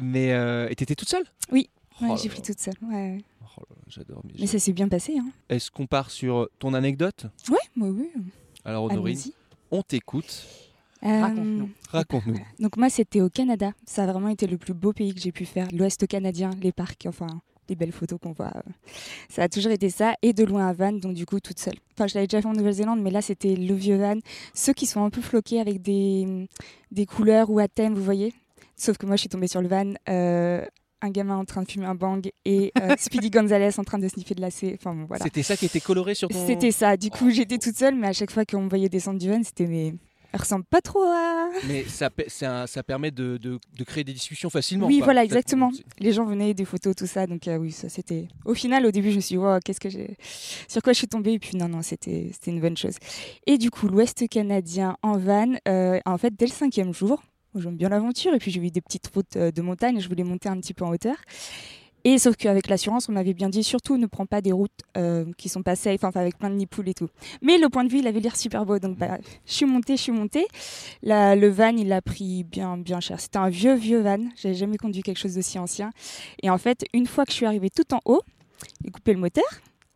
[0.00, 1.24] Mais euh, et t'étais toute seule?
[1.50, 1.68] Oui,
[2.00, 2.72] Oh ouais, j'ai pris toute seule.
[2.90, 3.18] Ouais.
[3.58, 4.22] Oh J'adore.
[4.24, 5.18] mais Mais ça s'est bien passé.
[5.18, 5.28] Hein.
[5.50, 7.26] Est-ce qu'on part sur ton anecdote?
[7.50, 8.08] Ouais, bah oui.
[8.64, 9.18] Alors, Honorine,
[9.70, 10.46] on t'écoute.
[11.04, 11.70] Euh, Raconte-nous.
[11.90, 12.32] Raconte-nous.
[12.34, 12.46] voilà.
[12.60, 13.72] Donc moi, c'était au Canada.
[13.86, 15.66] Ça a vraiment été le plus beau pays que j'ai pu faire.
[15.72, 17.26] L'Ouest canadien, les parcs, enfin
[17.68, 18.52] les belles photos qu'on voit.
[18.56, 18.60] euh,
[19.28, 20.14] Ça a toujours été ça.
[20.22, 21.76] Et de loin à Van, donc du coup toute seule.
[21.94, 24.16] Enfin, je l'avais déjà fait en Nouvelle-Zélande, mais là c'était le vieux Van.
[24.52, 26.48] Ceux qui sont un peu floqués avec des,
[26.90, 28.34] des couleurs ou à thème, vous voyez.
[28.76, 29.94] Sauf que moi, je suis tombée sur le Van.
[30.08, 30.64] euh,
[31.04, 34.06] un gamin en train de fumer un bang et euh, Speedy Gonzalez en train de
[34.06, 34.76] sniffer de la C.
[34.78, 35.24] Enfin bon, voilà.
[35.24, 36.46] C'était ça qui était coloré sur ton.
[36.46, 36.96] C'était ça.
[36.96, 39.42] Du coup, j'étais toute seule, mais à chaque fois qu'on me voyait descendre du van,
[39.42, 39.94] c'était mais.
[40.32, 41.50] Elle ressemble pas trop à.
[41.68, 42.08] Mais ça,
[42.66, 44.86] ça permet de, de- de créer des discussions facilement.
[44.86, 45.70] oui, voilà, exactement.
[45.98, 47.26] Les gens venaient, des photos, tout ça.
[47.26, 48.28] Donc, euh, oui, ça c'était.
[48.46, 50.16] Au final, au début, je me suis dit, Wow, qu'est-ce que j'ai.
[50.68, 52.94] Sur quoi je suis tombée Et puis, non, non, c'était une bonne chose.
[53.46, 57.22] Et du coup, l'Ouest canadien en van, euh, en fait, dès le cinquième jour,
[57.54, 58.32] j'aime bien l'aventure.
[58.32, 60.00] Et puis, j'ai vu des petites routes euh, de montagne.
[60.00, 61.16] Je voulais monter un petit peu en hauteur.
[62.04, 65.24] Et sauf qu'avec l'assurance, on m'avait bien dit surtout ne prends pas des routes euh,
[65.38, 67.08] qui sont pas safe, enfin avec plein de nids et tout.
[67.42, 69.96] Mais le point de vue, il avait l'air super beau, donc bah, je suis montée,
[69.96, 70.46] je suis montée.
[71.02, 73.20] La- le van, il a pris bien, bien cher.
[73.20, 74.18] C'était un vieux, vieux van.
[74.36, 75.90] J'avais jamais conduit quelque chose d'aussi ancien.
[76.42, 78.22] Et en fait, une fois que je suis arrivée tout en haut,
[78.84, 79.44] j'ai coupé le moteur.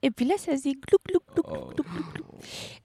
[0.07, 2.27] Et puis là, ça faisait glouc, glouc, glouc, glouc, glouc, glouc.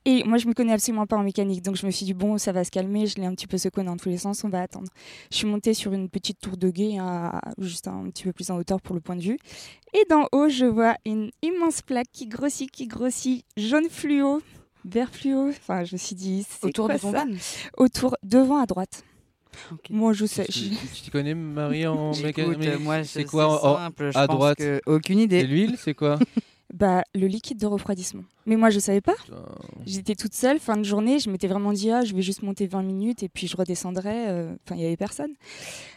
[0.05, 2.39] Et moi, je me connais absolument pas en mécanique, donc je me suis dit, bon,
[2.39, 4.49] ça va se calmer, je l'ai un petit peu secoué dans tous les sens, on
[4.49, 4.87] va attendre.
[5.31, 8.49] Je suis montée sur une petite tour de guet, à- juste un petit peu plus
[8.49, 9.37] en hauteur pour le point de vue.
[9.93, 14.41] Et d'en haut, je vois une immense plaque qui grossit, qui grossit, jaune fluo,
[14.83, 15.49] vert fluo.
[15.49, 17.25] Enfin, je me suis dit, c'est Autour quoi de ça
[17.77, 19.03] Autour, devant à droite.
[19.89, 20.45] Moi, je sais.
[20.45, 22.79] Tu tu t'y connais, Marie, en mécanique?
[22.79, 24.57] moi, C'est quoi c'est en- simple, je à pense droite?
[24.57, 25.41] que- aucune idée.
[25.41, 26.17] C'est l'huile C'est quoi?
[26.73, 28.23] Bah, le liquide de refroidissement.
[28.45, 29.13] Mais moi, je savais pas.
[29.85, 32.65] J'étais toute seule, fin de journée, je m'étais vraiment dit, ah, je vais juste monter
[32.65, 34.29] 20 minutes et puis je redescendrai.
[34.29, 35.31] euh, Enfin, il y avait personne.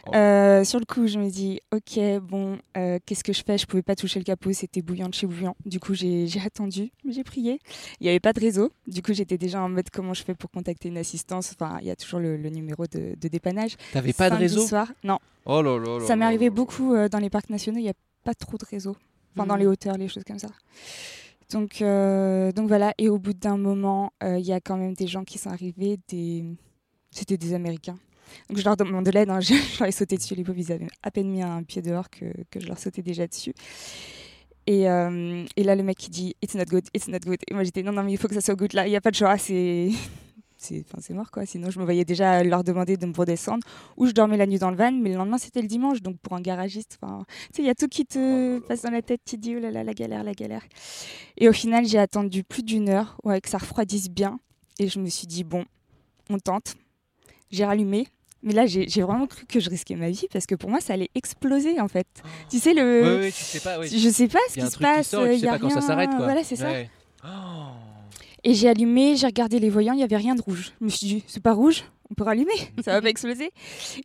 [0.07, 0.11] Oh.
[0.15, 3.57] Euh, sur le coup, je me dis, ok, bon, euh, qu'est-ce que je fais?
[3.57, 5.55] Je pouvais pas toucher le capot, c'était bouillant de chez bouillant.
[5.65, 7.59] Du coup, j'ai attendu, j'ai prié.
[7.99, 8.71] Il n'y avait pas de réseau.
[8.87, 11.55] Du coup, j'étais déjà en mode, comment je fais pour contacter une assistance?
[11.57, 13.75] Enfin, il y a toujours le, le numéro de, de dépannage.
[13.93, 14.67] T'avais pas de réseau?
[14.67, 15.19] soir, Non.
[15.45, 17.93] Oh là là là Ça m'est arrivé beaucoup dans les parcs nationaux, il n'y a
[18.23, 18.95] pas trop de réseau.
[19.35, 19.59] Enfin, dans Mhm.
[19.61, 20.47] les hauteurs, les choses comme ça.
[21.51, 24.93] Donc, euh, donc voilà, et au bout d'un moment, euh, il y a quand même
[24.93, 26.43] des gens qui sont arrivés, des...
[27.11, 27.97] c'était des Américains.
[28.49, 29.39] Donc je leur demande de l'aide, hein.
[29.39, 31.81] je, je leur ai sauté dessus, les pauvres, ils avaient à peine mis un pied
[31.83, 33.53] dehors que, que je leur sautais déjà dessus.
[34.67, 37.37] Et, euh, et là, le mec qui dit It's not good, it's not good.
[37.47, 38.95] Et moi j'étais Non, non, mais il faut que ça soit good là, il n'y
[38.95, 39.89] a pas de choix, c'est.
[40.99, 41.45] C'est mort quoi.
[41.45, 43.65] Sinon, je me voyais déjà leur demander de me redescendre.
[43.97, 46.01] Ou je dormais la nuit dans le van, mais le lendemain c'était le dimanche.
[46.01, 48.91] Donc pour un garagiste, enfin, tu sais, il y a tout qui te passe dans
[48.91, 49.21] la tête.
[49.25, 50.63] Tu te dis Oh là là, la galère, la galère.
[51.37, 54.39] Et au final, j'ai attendu plus d'une heure ouais, que ça refroidisse bien.
[54.79, 55.65] Et je me suis dit Bon,
[56.29, 56.75] on tente.
[57.51, 58.07] J'ai rallumé.
[58.43, 60.93] Mais là, j'ai vraiment cru que je risquais ma vie parce que pour moi, ça
[60.93, 62.05] allait exploser en fait.
[62.49, 63.17] Tu sais, le.
[63.17, 63.79] Oui, oui, tu sais pas.
[63.79, 63.87] oui.
[63.87, 65.07] Je sais pas ce qui se qui passe.
[65.09, 66.25] sort et tu il sais y a pas quand ça s'arrête, quoi.
[66.25, 66.69] Voilà, c'est ça.
[66.69, 66.89] Ouais.
[68.47, 70.73] Et j'ai allumé, j'ai regardé les voyants, il n'y avait rien de rouge.
[70.79, 72.53] Je me suis dit, c'est pas rouge, on peut rallumer,
[72.85, 73.49] ça va pas exploser.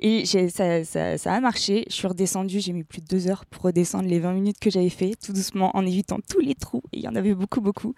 [0.00, 3.64] Et ça, ça, a marché, je suis redescendue, j'ai mis plus de deux heures pour
[3.64, 7.00] redescendre les 20 minutes que j'avais fait, tout doucement, en évitant tous les trous, il
[7.00, 7.92] y en avait beaucoup, beaucoup.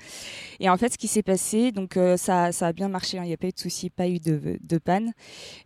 [0.58, 3.22] Et en fait, ce qui s'est passé, donc euh, ça, ça a bien marché, hein,
[3.22, 5.12] il n'y a pas eu de souci, pas eu de, panne,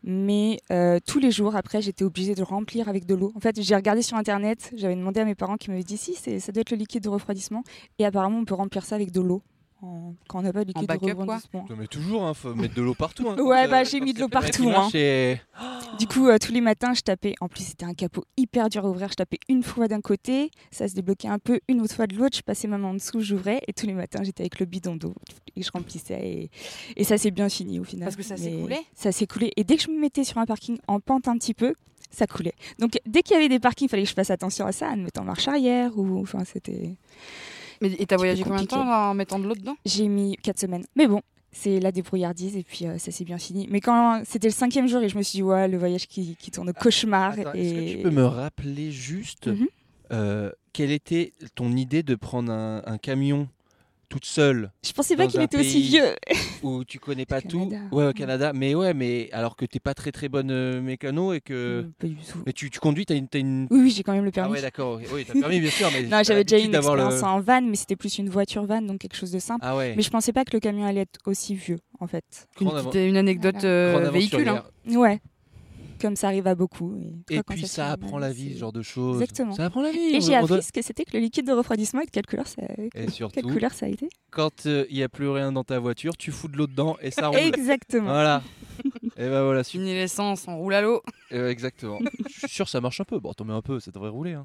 [0.04, 3.32] mais euh, tous les jours après, j'étais obligée de remplir avec de l'eau.
[3.34, 6.14] En fait, j'ai regardé sur Internet, j'avais demandé à mes parents qui m'avaient dit, si,
[6.14, 7.64] ça doit être le liquide de refroidissement,
[7.98, 9.42] et apparemment, on peut remplir ça avec de l'eau.
[9.82, 11.66] En- Quand on n'a pas de liquide de backup, quoi refroidissement.
[11.70, 13.28] Non, mais toujours, hein, faut mettre de l'eau partout.
[13.28, 14.64] hein, Ouais, bah j'ai mis de l'eau partout.
[14.90, 15.36] qui hein.
[15.98, 17.34] Du coup, euh, tous les matins, je tapais.
[17.40, 19.08] En plus, c'était un capot hyper dur à ouvrir.
[19.10, 22.14] Je tapais une fois d'un côté, ça se débloquait un peu, une autre fois de
[22.16, 22.36] l'autre.
[22.36, 23.60] Je passais ma main en dessous, j'ouvrais.
[23.68, 25.14] Et tous les matins, j'étais avec le bidon d'eau
[25.56, 26.20] et je remplissais.
[26.20, 26.50] Et,
[26.96, 28.04] et ça s'est bien fini au final.
[28.06, 29.52] Parce que ça Mais s'écoulait Ça s'écoulait.
[29.56, 31.74] Et dès que je me mettais sur un parking en pente un petit peu,
[32.10, 32.54] ça coulait.
[32.78, 34.88] Donc dès qu'il y avait des parkings, il fallait que je fasse attention à ça,
[34.90, 35.96] à me mettre en marche arrière.
[35.98, 36.96] ou Enfin, c'était.
[37.80, 39.76] Mais, et t'as voyagé combien de temps en mettant de l'eau dedans?
[39.84, 40.84] J'ai mis 4 semaines.
[40.96, 41.20] Mais bon,
[41.52, 43.66] c'est la débrouillardise et puis euh, ça s'est bien fini.
[43.70, 46.36] Mais quand c'était le cinquième jour et je me suis dit, ouais, le voyage qui,
[46.36, 47.32] qui tourne au cauchemar.
[47.38, 47.60] Attends, et...
[47.60, 49.66] Est-ce que tu peux me rappeler juste Mhm.
[50.12, 53.48] euh, quelle était ton idée de prendre un, un camion
[54.08, 56.14] toute seule Je pensais pas qu'il était aussi vieux.
[56.62, 57.70] où tu connais pas tout.
[57.92, 58.52] Ouais, au Canada.
[58.54, 61.54] Mais ouais, mais alors que t'es pas très très bonne euh, mécano et que.
[61.54, 62.38] Euh, Pas du tout.
[62.46, 63.26] Mais tu, tu conduis, t'as une.
[63.34, 63.66] une...
[63.70, 64.52] Oui, oui, j'ai quand même le Ah permis.
[64.52, 65.00] ouais, d'accord.
[65.12, 65.88] Oui, t'as le permis, bien sûr.
[65.92, 68.82] Mais non, j'avais déjà une expérience le- en van, mais c'était plus une voiture van,
[68.82, 69.60] donc quelque chose de simple.
[69.64, 69.94] Ah ouais.
[69.96, 72.24] Mais je pensais pas que le camion allait être aussi vieux, en fait.
[72.60, 74.48] Une, petite- une anecdote euh, Grande véhicule.
[74.48, 74.64] hein.
[74.88, 75.20] Ouais.
[76.00, 76.98] Comme ça arrive à beaucoup.
[77.30, 79.20] Et, puis ça apprend la vie, ce genre de choses.
[79.20, 79.54] Exactement.
[79.54, 79.98] Ça apprend la vie.
[80.16, 82.26] Et j'ai appris doit- ce que c'était que le liquide de refroidissement et de quelle
[82.26, 82.62] couleur ça,
[82.94, 84.08] Et quelle couleur ça a été.
[84.30, 87.10] quand il n'y a plus rien dans ta voiture, tu fous de l'eau dedans et
[87.10, 87.38] ça roule.
[87.38, 88.04] Exactement.
[88.10, 88.42] Voilà.
[89.16, 89.80] Et ben voilà, super.
[89.86, 91.02] Fini l'essence, on roule à l'eau.
[91.32, 91.98] Euh, exactement.
[92.32, 93.18] je suis sûr que ça marche un peu.
[93.18, 94.34] Bon, t'en mets un peu, ça devrait rouler.
[94.34, 94.42] hein.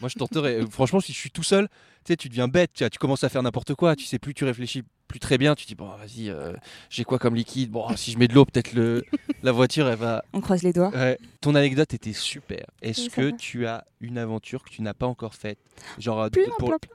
[0.00, 0.60] Moi, je tenterais.
[0.62, 2.70] Euh, Franchement, si je suis tout seul, tu sais, tu deviens bête.
[2.74, 3.96] Tu, commences à faire n'importe quoi.
[3.96, 5.54] Tu sais plus, tu réfléchis plus très bien.
[5.54, 6.52] Tu dis, bon, vas-y, euh,
[6.90, 7.70] j'ai quoi comme liquide?
[7.70, 9.04] Bon, si je mets de l'eau, peut-être le...
[9.42, 10.24] la voiture, elle va.
[10.32, 10.90] On croise les doigts.
[10.90, 11.18] Ouais.
[11.40, 12.64] Ton anecdote était super.
[12.82, 13.32] Est-ce Oui, que va.
[13.32, 15.58] tu as une aventure que tu n'as pas encore faite?
[15.98, 16.93] Genre, euh, Plein, pour plein, plein.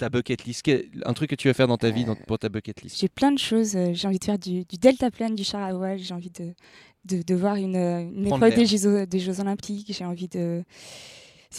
[0.00, 0.68] Ta bucket list.
[1.04, 3.08] Un truc que tu veux faire dans ta vie dans- pour ta bucket list J'ai
[3.08, 3.76] plein de choses.
[3.76, 5.98] euh, J'ai envie de faire du, du deltaplane, du char à voile.
[5.98, 6.54] J'ai envie de,
[7.04, 8.66] de, de voir une, euh, une épreuve des.
[8.66, 9.92] Jeux, des Jeux Olympiques.
[9.92, 10.62] J'ai envie de.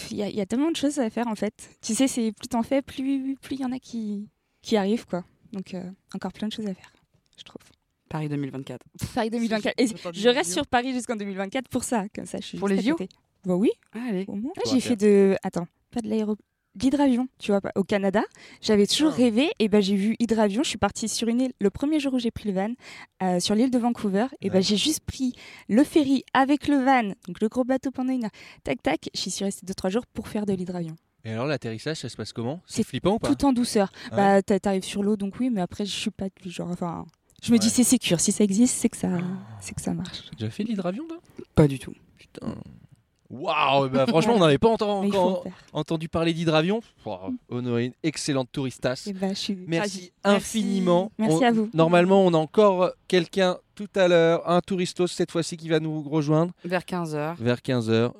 [0.10, 1.54] Il y, a, il y a tellement de choses à faire en fait.
[1.82, 4.30] Tu sais, c'est plus t'en fais, plus plus il y en a qui,
[4.62, 5.24] qui arrivent quoi.
[5.54, 5.84] Donc euh,
[6.16, 6.94] encore plein de choses à faire,
[7.38, 7.62] je trouve.
[8.10, 8.86] Paris 2024.
[9.16, 9.74] Paris 2024.
[9.78, 12.58] Et C'est pas je reste sur Paris jusqu'en 2024 pour ça, comme ça je suis
[12.58, 12.96] Pour les JO.
[13.46, 14.26] Bah oui, Allez.
[14.28, 14.52] au moins.
[14.56, 15.36] Quoi J'ai fait de.
[15.44, 16.38] Attends, pas de l'aéro.
[16.82, 18.22] L'hydravion, tu vois, au Canada.
[18.62, 19.18] J'avais toujours Ah.
[19.18, 20.64] rêvé, et ben j'ai vu hydravion.
[20.64, 22.74] Je suis partie sur une île, le premier jour où j'ai pris le van,
[23.24, 24.28] euh, sur l'île de Vancouver.
[24.42, 25.34] Et ben j'ai juste pris
[25.68, 28.32] le ferry avec le van, donc le gros bateau pendant une heure.
[28.64, 30.96] Tac, tac, j'y suis restée 2-3 jours pour faire de l'hydravion.
[31.26, 32.62] Et alors l'atterrissage, ça se passe comment?
[32.66, 33.28] C'est flippant ou pas?
[33.36, 33.92] Tout en douceur.
[34.12, 34.18] Ouais.
[34.18, 36.72] Bah, t'a- t'arrives sur l'eau, donc oui, mais après, je suis pas du genre.
[36.72, 37.06] Enfin,
[37.44, 38.20] je me dis c'est sécure.
[38.22, 39.10] Si ça existe, c'est que ça,
[39.60, 40.24] c'est que ça marche.
[40.32, 41.20] T'as déjà fait l'hydravion toi?
[41.54, 41.94] Pas du tout.
[42.18, 42.56] Putain.
[43.32, 46.82] Waouh, bah, franchement, on n'avait pas encore entendu parler d'hydravion.
[47.50, 49.04] Honorine, excellente touristas.
[49.08, 51.12] Et bah, je suis Merci infiniment.
[51.18, 51.70] Merci On- à vous.
[51.74, 56.02] Normalement, on a encore quelqu'un tout à l'heure, un touristos cette fois-ci qui va nous
[56.02, 57.36] rejoindre Vers 15h.
[57.40, 58.12] vers 15h.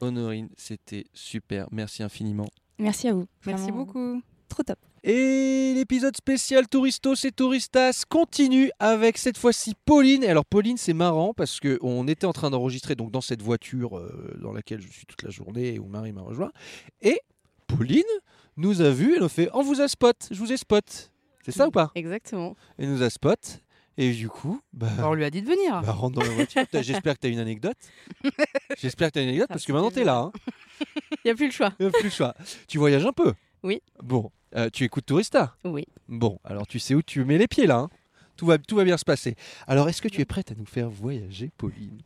[0.00, 1.66] Honorine, c'était super.
[1.72, 2.48] Merci infiniment.
[2.78, 3.26] Merci à vous.
[3.46, 4.22] Merci Vraiment, beaucoup.
[4.48, 4.78] Trop top.
[5.04, 10.22] Et l'épisode spécial Touristos et Touristas continue avec cette fois-ci Pauline.
[10.22, 13.42] Et alors Pauline, c'est marrant parce que on était en train d'enregistrer donc dans cette
[13.42, 16.52] voiture euh, dans laquelle je suis toute la journée et où Marie m'a rejoint.
[17.00, 17.20] Et
[17.66, 18.04] Pauline
[18.56, 21.10] nous a vu, elle a fait "On vous a spot, je vous ai spot."
[21.44, 21.90] C'est ça ou pas?
[21.96, 22.54] Exactement.
[22.78, 23.60] Elle nous a spot.
[23.98, 25.82] Et du coup, bah, On lui a dit de venir.
[25.82, 26.62] bah, rentre dans la voiture.
[26.80, 27.76] J'espère que tu as une anecdote.
[28.80, 30.18] J'espère que tu as une anecdote parce que maintenant tu es là.
[30.18, 30.32] hein.
[31.10, 31.72] Il n'y a plus le choix.
[31.80, 32.34] Il y a plus le choix.
[32.68, 33.34] Tu voyages un peu?
[33.64, 33.82] Oui.
[34.02, 35.86] Bon, euh, tu écoutes Tourista Oui.
[36.08, 37.76] Bon, alors tu sais où tu mets les pieds là.
[37.78, 37.90] hein
[38.36, 39.34] tout, va, tout va bien se passer.
[39.68, 41.98] Alors, est-ce que tu es prête à nous faire voyager, Pauline?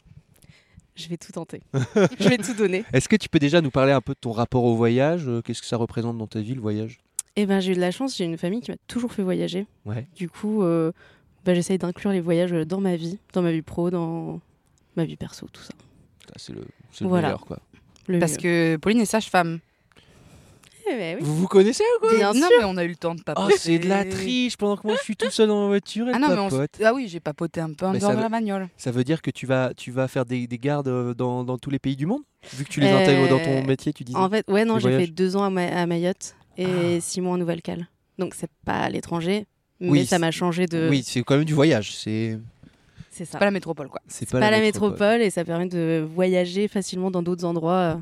[0.94, 1.62] Je vais tout tenter.
[2.18, 2.84] je vais tout donner.
[2.92, 5.28] Est-ce que tu peux déjà nous parler un peu de ton rapport au voyage?
[5.28, 6.98] Euh, Qu'est-ce que ça représente dans ta vie, le voyage?
[7.36, 9.66] Eh ben, j'ai eu de la chance, j'ai une famille qui m'a toujours fait voyager.
[9.84, 10.06] Ouais.
[10.16, 10.90] Du coup, euh,
[11.44, 14.40] bah, j'essaye d'inclure les voyages dans ma vie, dans ma vie pro, dans
[14.96, 15.74] ma vie perso, tout ça.
[16.36, 16.64] C'est le,
[17.02, 17.28] Voilà.
[17.28, 17.60] meilleur, quoi.
[18.08, 18.38] Le Parce mieux.
[18.38, 19.60] que Pauline est sage-femme.
[20.88, 21.16] Oui.
[21.20, 22.56] Vous vous connaissez ou quoi Bien non, sûr.
[22.60, 23.54] mais on a eu le temps de Oh, papoter.
[23.58, 26.08] c'est de la triche pendant que moi je suis tout seul dans ma voiture.
[26.08, 26.70] Elle Ah non, mais on s- papote.
[26.84, 28.68] ah oui, j'ai papoté un peu en Mais dehors ça de veut- la bagnole.
[28.76, 31.58] Ça veut dire que tu vas, tu vas faire des, des gardes euh, dans, dans
[31.58, 32.22] tous les pays du monde?
[32.54, 34.78] Vu que tu les Euh, intègres dans ton métier, tu disais En fait, ouais, non,
[34.78, 35.06] j'ai voyages.
[35.06, 37.00] fait deux ans à, Ma- à Mayotte et Ah.
[37.00, 37.88] six mois en Nouvelle-Cale.
[38.18, 39.46] Donc, c'est pas à l'étranger,
[39.80, 40.88] mais Oui, ça m'a changé de.
[40.88, 41.94] Oui, c'est quand même du voyage.
[41.96, 42.38] C'est
[43.10, 43.38] c'est ça.
[43.38, 44.00] Pas la métropole, quoi.
[44.08, 45.22] c'est pas, la métropole.
[45.22, 47.96] et ça permet de voyager facilement dans d'autres endroits euh,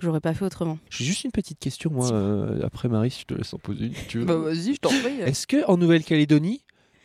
[0.00, 0.78] que j'aurais pas fait autrement.
[0.90, 2.10] J'ai juste une petite question, moi.
[2.12, 3.94] euh, après, Marie, si je te laisse en poser une.
[3.94, 4.24] si tu veux.
[4.24, 5.20] Bah vas-y, je t'en prie.
[5.20, 6.62] Est-ce que en Nouvelle-Calédonie,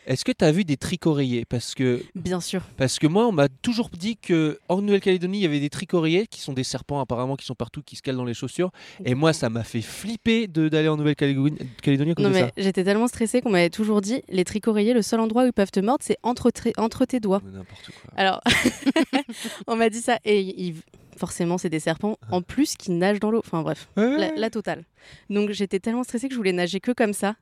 [0.07, 1.45] est-ce que tu as vu des tricoréiers?
[1.45, 2.61] Parce que Bien sûr.
[2.77, 6.27] parce que moi, on m'a toujours dit que en Nouvelle-Calédonie, il y avait des tricoréiers
[6.27, 8.69] qui sont des serpents apparemment qui sont partout, qui se calent dans les chaussures.
[9.03, 12.51] Et moi, ça m'a fait flipper de d'aller en Nouvelle-Calédonie Non, mais ça.
[12.55, 15.71] j'étais tellement stressée qu'on m'avait toujours dit les tricoréiers, le seul endroit où ils peuvent
[15.71, 17.41] te mordre, c'est entre, entre tes doigts.
[17.43, 18.13] N'importe quoi.
[18.15, 18.41] Alors,
[19.67, 20.19] on m'a dit ça.
[20.25, 20.75] Et ils-
[21.17, 23.39] forcément, c'est des serpents en plus qui nagent dans l'eau.
[23.39, 24.83] Enfin, bref, Ouais, la, totale.
[25.29, 27.35] Donc, j'étais tellement stressée que je voulais nager que comme ça.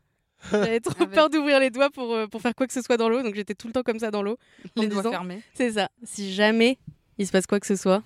[0.51, 2.97] J'avais trop Avec- peur d'ouvrir les doigts pour, euh, pour faire quoi que ce soit
[2.97, 3.23] dans l'eau.
[3.23, 4.37] Donc, j'étais tout le temps comme ça dans l'eau.
[4.75, 5.41] Les en doigts disant- fermés.
[5.53, 5.89] C'est ça.
[6.03, 6.77] Si jamais
[7.17, 8.03] il se passe quoi que ce soit,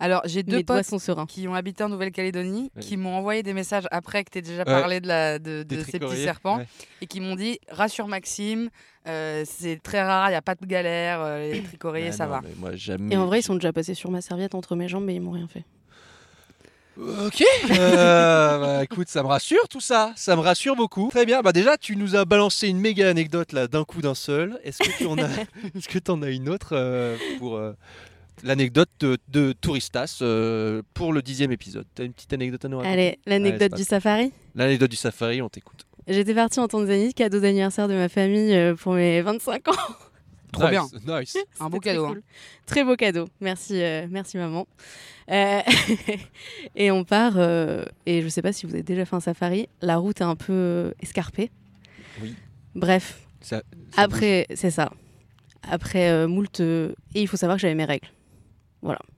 [0.00, 1.26] Alors, j'ai deux mes potes sont sereins.
[1.26, 2.82] qui ont habité en Nouvelle-Calédonie, Ouais.
[2.82, 4.64] qui m'ont envoyé des messages après que tu aies déjà Ouais.
[4.64, 6.66] parlé de, la, de, Des de ces petits serpents, ouais.
[7.00, 8.68] et qui m'ont dit rassure Maxime,
[9.08, 12.24] euh, c'est très rare, il n'y a pas de galère, euh, les tricoréiers, Ah ça
[12.26, 12.40] non, va.
[12.42, 13.14] mais moi, jamais.
[13.14, 15.20] Et en vrai, ils sont déjà passés sur ma serviette entre mes jambes, mais ils
[15.20, 15.64] m'ont rien fait.
[16.98, 17.44] Ok.
[17.78, 20.12] Euh, bah, écoute, ça me rassure tout ça.
[20.16, 21.08] Ça me rassure beaucoup.
[21.10, 21.42] Très bien.
[21.42, 24.58] Bah déjà, tu nous as balancé une méga anecdote là d'un coup d'un seul.
[24.64, 25.28] Est-ce que tu en as,
[25.76, 27.74] est-ce que en as une autre euh, pour euh,
[28.42, 32.78] l'anecdote de, de Touristas euh, pour le dixième épisode T'as une petite anecdote à nous
[32.78, 34.32] raconter Allez, l'anecdote du safari.
[34.54, 35.86] L'anecdote du safari, on t'écoute.
[36.08, 39.72] J'étais partie en Tanzanie, cadeau d'anniversaire de ma famille euh, pour mes 25 ans.
[40.52, 40.70] Trop Nice,
[41.04, 41.20] bien.
[41.20, 41.36] Nice.
[41.60, 42.06] Un beau très cadeau.
[42.06, 42.14] hein.
[42.66, 43.26] Très beau cadeau.
[43.40, 44.66] Merci, euh, merci maman.
[45.30, 45.60] Euh,
[46.76, 49.68] et on part, euh, et je sais pas si vous avez déjà fait un safari,
[49.82, 51.50] la route est un peu escarpée.
[52.22, 52.34] Oui.
[52.74, 53.62] Bref, Ça-
[53.94, 54.92] ça après, c'est ça.
[55.68, 56.60] Après euh, moult.
[56.60, 58.08] euh, et il faut savoir que j'avais mes règles.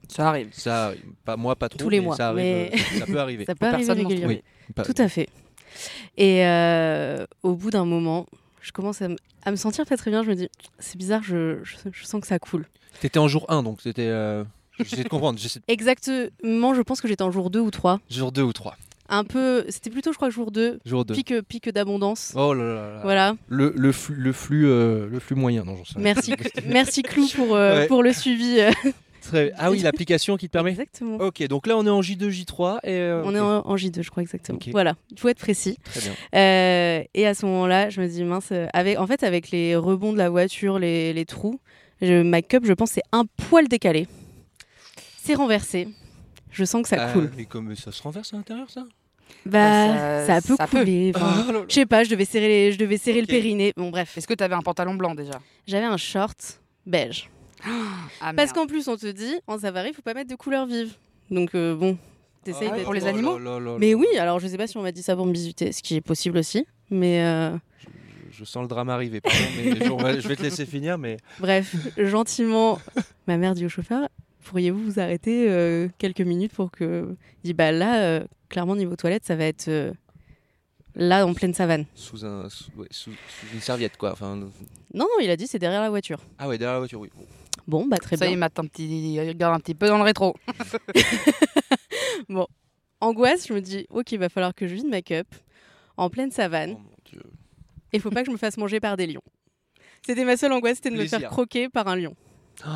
[0.07, 0.49] Ça arrive.
[0.51, 0.93] Ça,
[1.25, 1.77] pas moi, pas trop.
[1.79, 3.45] Tous les mais mois, Ça, arrive, mais- euh, ça peut arriver.
[3.45, 4.27] Ça peut arriver régulièrement.
[4.33, 4.43] Oui.
[4.75, 5.27] Pas- Tout à fait.
[6.17, 8.25] Et euh, au bout d'un moment,
[8.61, 9.07] je commence à,
[9.43, 10.23] à me sentir pas très bien.
[10.23, 12.65] Je me dis, c'est bizarre, je, je- je sens que ça coule.
[13.01, 14.07] T'étais en jour 1, donc c'était.
[14.07, 14.43] euh,
[14.79, 15.37] J'essaie de comprendre.
[15.39, 17.99] J'essaie de- Exactement, je pense que j'étais en jour 2 ou 3.
[18.09, 18.75] Jour 2 ou 3.
[19.11, 20.79] Un peu, c'était plutôt, je crois, jour 2.
[20.85, 21.15] Jour 2.
[21.15, 22.31] Pic, pic d'abondance.
[22.35, 22.99] Oh là là là.
[23.01, 23.35] Voilà.
[23.47, 25.93] Le, le flux, le, flux, euh, le flux moyen, non, j'en sais.
[25.99, 26.33] Merci,
[26.67, 27.87] merci Clou pour, euh, Ouais.
[27.87, 28.59] pour le suivi.
[28.59, 28.71] euh.
[29.21, 31.17] Très- Ah oui, l'application qui te permet Exactement.
[31.17, 32.91] Ok, donc là on est en J2, J3 et.
[32.93, 34.59] euh, On est en, en J2, je crois exactement.
[34.71, 35.77] Voilà, il faut être précis.
[35.83, 36.11] Très bien.
[36.35, 40.13] Euh, et à ce moment-là, je me dis, mince, avec, en fait, avec les rebonds
[40.13, 41.59] de la voiture, les, les trous,
[42.01, 44.07] je, ma cup, je pense, c'est un poil décalé.
[45.21, 45.87] C'est renversé.
[46.51, 47.29] Je sens que ça Ah, coule.
[47.37, 48.85] Et comme ça se renverse à l'intérieur, ça?
[49.45, 50.79] Bah, ça- ça, peut ça peut.
[50.79, 51.11] couler.
[51.15, 51.59] enfin, là.
[51.67, 53.73] Je sais pas, je devais serrer, les- je devais serrer le périnée.
[53.77, 54.17] Bon, bref.
[54.17, 55.39] Est-ce que tu avais un pantalon blanc déjà?
[55.67, 57.29] J'avais un short beige.
[57.65, 60.65] Ah, Parce qu'en plus, on te dit, en safari, il faut pas mettre de couleurs
[60.65, 60.93] vives.
[61.31, 61.97] Donc, euh, bon,
[62.43, 64.57] t'essayes Ah ouais, pour les Oh là animaux là là Mais oui, alors je sais
[64.57, 66.65] pas si on m'a dit ça pour me bisuter, ce qui est possible aussi.
[66.89, 67.55] Mais euh,
[68.31, 70.97] Je sens le drame arriver, pardon, mais je, on va- je vais te laisser finir,
[70.97, 71.17] mais.
[71.39, 72.79] bref, gentiment,
[73.27, 74.07] ma mère dit au chauffeur
[74.45, 77.15] pourriez-vous vous arrêter euh, quelques minutes pour que.
[77.43, 79.91] Il dit Bah là, euh, clairement, niveau toilette, ça va être euh,
[80.95, 81.85] là, en pleine savane.
[81.93, 84.11] Sous, un, sous, ouais, sous- sous une serviette, quoi.
[84.13, 84.49] Enfin, Non,
[84.95, 86.19] non, il a dit c'est derrière la voiture.
[86.39, 87.11] ah ouais, derrière la voiture, oui.
[87.69, 88.33] Bon, bah très Ça, bien.
[88.33, 90.35] il mate un petit, il regarde un petit peu dans le rétro.
[92.27, 92.47] Bon,
[92.99, 95.27] angoisse, je me dis Ok, il va falloir que je vide ma cup
[95.95, 96.75] en pleine savane.
[96.75, 97.21] Oh mon Dieu.
[97.93, 99.21] Et il faut pas que je me fasse manger par des lions.
[100.05, 102.15] C'était ma seule angoisse, c'était de me faire croquer par un lion.
[102.65, 102.69] Oh.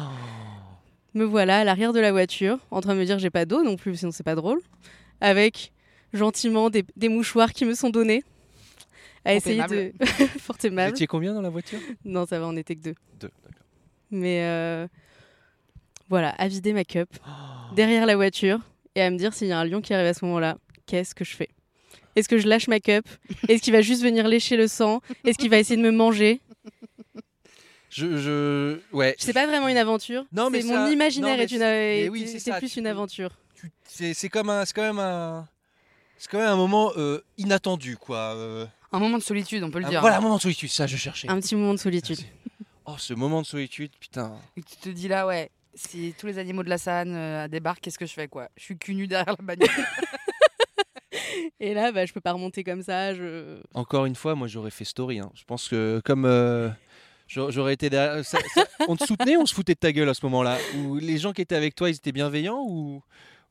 [1.16, 3.64] Me voilà à l'arrière de la voiture, en train de me dire j'ai pas d'eau
[3.64, 4.62] non plus, sinon c'est pas drôle,
[5.22, 5.72] avec
[6.14, 8.24] gentiment des, des mouchoirs qui me sont donnés.
[9.26, 9.76] À Fort essayer de.
[9.76, 9.94] aimable.
[10.40, 11.80] Fort Vous étiez combien dans la voiture?
[12.06, 12.96] Non, ça va, on était que deux.
[13.20, 13.63] Deux, d'accord.
[14.14, 14.88] Mais euh,
[16.08, 17.10] voilà, à vider ma cup
[17.76, 18.60] derrière la voiture
[18.96, 21.16] et à me dire s'il y a un lion qui arrive à ce moment-là, qu'est-ce
[21.16, 21.50] que je fais?
[22.16, 23.08] Est-ce que je lâche ma cup?
[23.50, 25.02] Est-ce qu'il va juste venir lécher le sang?
[25.26, 26.42] Est-ce qu'il va essayer de me manger?
[27.90, 28.80] Je, je...
[28.96, 29.16] Ouais.
[29.18, 30.24] C'est pas vraiment une aventure.
[30.32, 32.88] Non, mais ça- mon imaginaire non, mais est une, mais oui, c'est plus tu une
[32.88, 33.32] aventure.
[33.56, 35.48] Tu- C'est c'est comme un, c'est quand même un,
[36.18, 38.34] c'est quand même un moment euh, inattendu, quoi.
[38.36, 38.66] euh.
[38.92, 40.02] Un moment de solitude, on peut le Un- dire.
[40.02, 41.28] voilà, un moment de solitude, ça je cherchais.
[41.30, 42.20] Un petit moment de solitude.
[42.86, 44.34] Oh, ce moment de solitude, putain.
[44.58, 47.80] Et tu te dis là, ouais, si tous les animaux de la Sanne euh, débarquent,
[47.82, 48.50] qu'est-ce que je fais quoi?
[48.58, 49.70] Je suis cul nu derrière la bagnole.
[51.60, 53.14] Et là, bah, je peux pas remonter comme ça.
[53.14, 53.60] Je...
[53.74, 55.20] Encore une fois, moi j'aurais fait story.
[55.20, 55.32] hein.
[55.36, 56.70] Je pense que comme euh,
[57.28, 60.10] j'a- j'aurais été derrière, ça- ça- on te soutenait, on se foutait de ta gueule
[60.10, 60.58] à ce moment-là?
[60.78, 63.02] Ou les gens qui étaient avec toi, ils étaient bienveillants ou,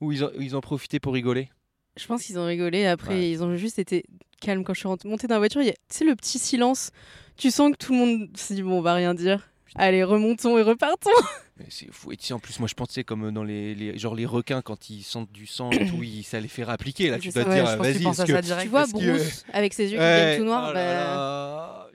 [0.01, 1.49] ou ils, en profitaient pour rigoler?
[1.97, 2.87] Je pense qu'ils ont rigolé.
[2.87, 3.31] Après, Ouais.
[3.31, 4.05] ils ont juste été
[4.41, 5.63] calmes quand je suis montée dans la voiture.
[5.63, 6.91] Il y a, tu sais, le petit silence.
[7.37, 9.49] Tu sens que tout le monde se dit bon, on va rien dire.
[9.75, 11.11] Allez, remontons et repartons.
[11.69, 12.13] C'est fou.
[12.13, 14.63] Et tu sais, en plus, moi je pensais comme dans les, les- genre les requins
[14.63, 17.09] quand ils sentent du sang et tout, ils- ça les fait appliquer.
[17.09, 18.43] Là, tu dois Ouais, te dire, tu vas-y.
[18.43, 18.63] direct.
[18.65, 20.21] tu vois que- Bruce avec ses yeux qui Ouais.
[20.23, 20.69] deviennent tout noirs.
[20.71, 21.89] Oh bah.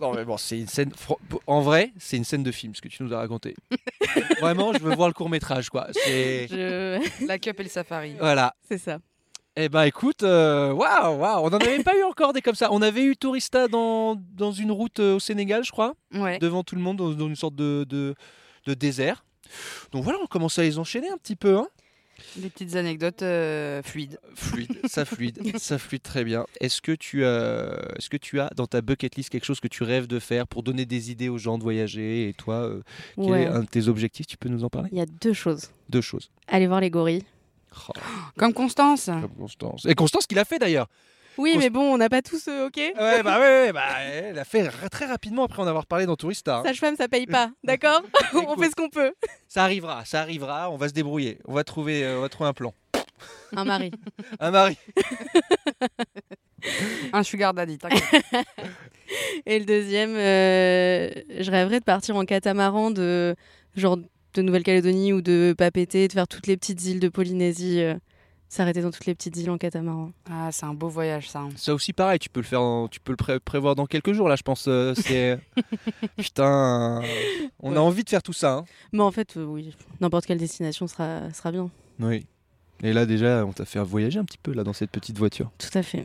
[0.00, 0.90] Non mais bon, c'est une scène.
[1.46, 3.54] En vrai, c'est une scène de film ce que tu nous as raconté.
[4.40, 5.86] Vraiment, je veux voir le court métrage quoi.
[5.92, 8.14] C'est je- la cup et le safari.
[8.18, 8.54] voilà.
[8.68, 8.98] C'est ça.
[9.60, 12.68] Eh ben écoute, euh, waouh, waouh, on n'en avait pas eu encore des comme ça.
[12.72, 16.38] On avait eu Tourista dans, dans une route euh, au Sénégal, je crois, Ouais.
[16.38, 18.14] devant tout le monde, dans, dans une sorte de, de,
[18.66, 19.24] de désert.
[19.90, 21.56] Donc voilà, on commence à les enchaîner un petit peu.
[21.56, 21.66] Hein.
[22.36, 24.18] Des petites anecdotes euh, fluides.
[24.36, 26.46] Fluide, ça fluide, ça fluide très bien.
[26.60, 29.68] Est-ce que, tu as, est-ce que tu as dans ta bucket list quelque chose que
[29.68, 32.80] tu rêves de faire pour donner des idées aux gens de voyager Et toi, euh,
[33.16, 33.42] quel Ouais.
[33.42, 34.26] est un de tes objectifs?
[34.28, 34.88] Tu peux nous en parler?
[34.92, 35.70] Il y a deux choses.
[35.88, 36.30] Deux choses.
[36.46, 37.24] Aller voir les gorilles.
[37.88, 37.92] Oh,
[38.36, 39.06] Comme Constance.
[39.06, 39.86] comme Constance.
[39.86, 40.88] Et Constance qui l'a fait d'ailleurs.
[41.36, 43.84] Oui, Const- mais bon, on n'a pas tous, euh, ok Ouais, bah ouais, ouais, bah,
[44.02, 46.58] elle a fait très rapidement après en avoir parlé dans Tourista.
[46.58, 46.62] hein.
[46.64, 48.02] Sage-femme, ça paye pas, d'accord?
[48.34, 49.12] On fait ce qu'on peut.
[49.48, 51.38] Ça arrivera, ça arrivera, on va se débrouiller.
[51.46, 52.74] On va trouver, euh, on va trouver un plan.
[53.56, 53.90] Un mari.
[54.40, 54.76] Un mari.
[57.12, 57.78] Un sugar daddy.
[59.46, 63.34] Et le deuxième, euh, je rêverais de partir en catamaran de
[63.76, 63.96] genre
[64.38, 67.94] de Nouvelle-Calédonie ou de Papété, de faire toutes les petites îles de Polynésie, euh,
[68.48, 70.10] s'arrêter dans toutes les petites îles en catamaran.
[70.30, 71.44] Ah, c'est un beau voyage, ça.
[71.56, 74.12] Ça aussi pareil, tu peux le faire, en- tu peux le pré- prévoir dans quelques
[74.12, 74.66] jours là, je pense.
[74.68, 75.38] euh, c'est
[76.16, 77.02] putain,
[77.60, 78.52] on a envie de faire tout ça.
[78.54, 78.64] hein.
[78.92, 81.70] Mais en fait, euh, oui, n'importe quelle destination sera, sera bien.
[82.00, 82.26] Oui.
[82.82, 85.50] Et là déjà, on t'a fait voyager un petit peu là dans cette petite voiture.
[85.58, 86.04] Tout à fait.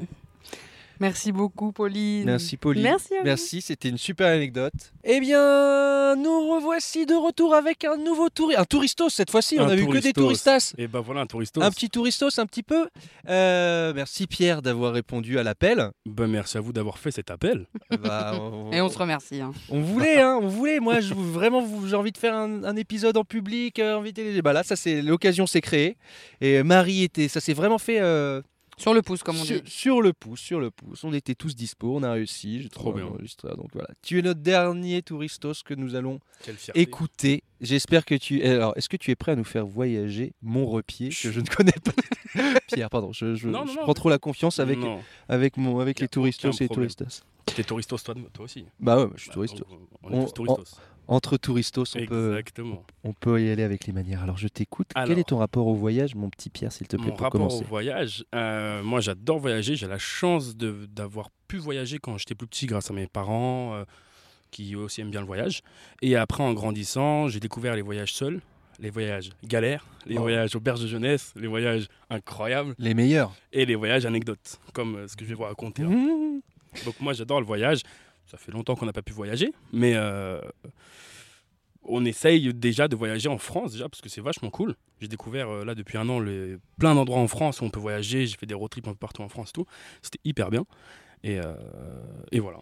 [1.00, 2.26] Merci beaucoup, Pauline.
[2.26, 2.84] Merci Pauline.
[2.84, 3.26] Merci à vous.
[3.26, 4.74] Merci, c'était une super anecdote.
[5.04, 9.58] Eh bien, nous revoici de retour avec un nouveau touriste, un touristos cette fois-ci.
[9.60, 10.74] On a vu que des touristas.
[10.78, 11.64] Et ben voilà, un touristos.
[11.64, 12.88] Un petit touristos un petit peu.
[13.30, 15.90] Euh, merci Pierre d'avoir répondu à l'appel.
[16.06, 17.66] Ben, merci à vous d'avoir fait cet appel.
[18.04, 19.40] Bah, on, Et on se remercie.
[19.40, 19.52] hein.
[19.70, 20.80] on voulait, hein, on voulait.
[20.80, 24.42] Moi, je, vraiment, j'ai envie de faire un, un épisode en public, euh, inviter les.
[24.42, 25.98] Bah là, ça c'est l'occasion s'est créée.
[26.42, 28.42] Et Marie était, ça s'est vraiment fait euh,
[28.84, 29.72] Sur le pouce, comme on sur, dit.
[29.72, 31.04] sur le pouce, sur le pouce.
[31.06, 32.62] On était tous dispo, on a réussi.
[32.62, 33.06] J'ai Trop bien.
[33.06, 33.88] enregistré, donc voilà.
[34.02, 36.20] Tu es notre dernier touristos que nous allons
[36.76, 37.44] écouter.
[37.62, 38.44] J'espère que tu.
[38.44, 41.72] Alors, est-ce que tu es prêt à nous faire voyager Montrepied que je ne connais
[41.72, 41.94] pas?
[42.74, 43.84] Pierre, pardon, je, je- Non, non, je non.
[43.84, 44.78] prends trop la confiance avec
[45.30, 47.22] avec mon avec les touristos et les touristas.
[47.46, 48.66] T'es touristos toi, toi aussi.
[48.80, 49.58] Bah ouais, je suis Bah, touriste.
[49.60, 49.68] donc,
[50.04, 50.80] On est On- tous touristos.
[51.06, 52.42] Entre touristos, on peut,
[53.04, 54.24] on peut y aller avec les manières.
[54.24, 54.88] Alors, je t'écoute.
[54.96, 57.42] Quel est ton rapport au voyage, mon petit Pierre, s'il te plaît, Mon pour rapport
[57.42, 59.76] commencer au voyage, euh, moi j'adore voyager.
[59.76, 63.84] J'ai la chance d'avoir pu voyager quand j'étais plus petit grâce à mes parents euh,
[64.50, 65.62] qui eux aussi aiment bien le voyage.
[66.02, 68.40] Et après, en grandissant, j'ai découvert les voyages seuls,
[68.80, 70.22] les voyages galères, les Oh.
[70.22, 73.34] voyages auberges de jeunesse, les voyages incroyables Les meilleurs.
[73.52, 75.84] et les voyages anecdotes, comme euh, ce que je vais vous raconter.
[75.84, 75.90] là.
[75.90, 76.40] Mmh.
[76.86, 77.82] Donc moi j'adore le voyage.
[78.26, 80.40] Ça fait longtemps qu'on n'a pas pu voyager, mais euh,
[81.84, 84.76] on essaye déjà de voyager en France déjà parce que c'est vachement cool.
[85.02, 86.58] J'ai découvert euh, là depuis un an les...
[86.80, 88.26] plein d'endroits en France où on peut voyager.
[88.26, 89.66] J'ai fait des road trips un peu partout en France tout.
[90.02, 90.66] C'était hyper bien.
[91.24, 91.54] Et, euh,
[92.40, 92.60] voilà.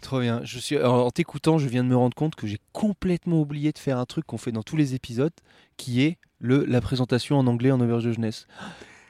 [0.00, 0.40] Trop bien.
[0.44, 3.72] Je suis en en t'écoutant, je viens de me rendre compte que j'ai complètement oublié
[3.72, 5.32] de faire un truc qu'on fait dans tous les épisodes,
[5.76, 8.46] qui est le la présentation en anglais en auberge de jeunesse.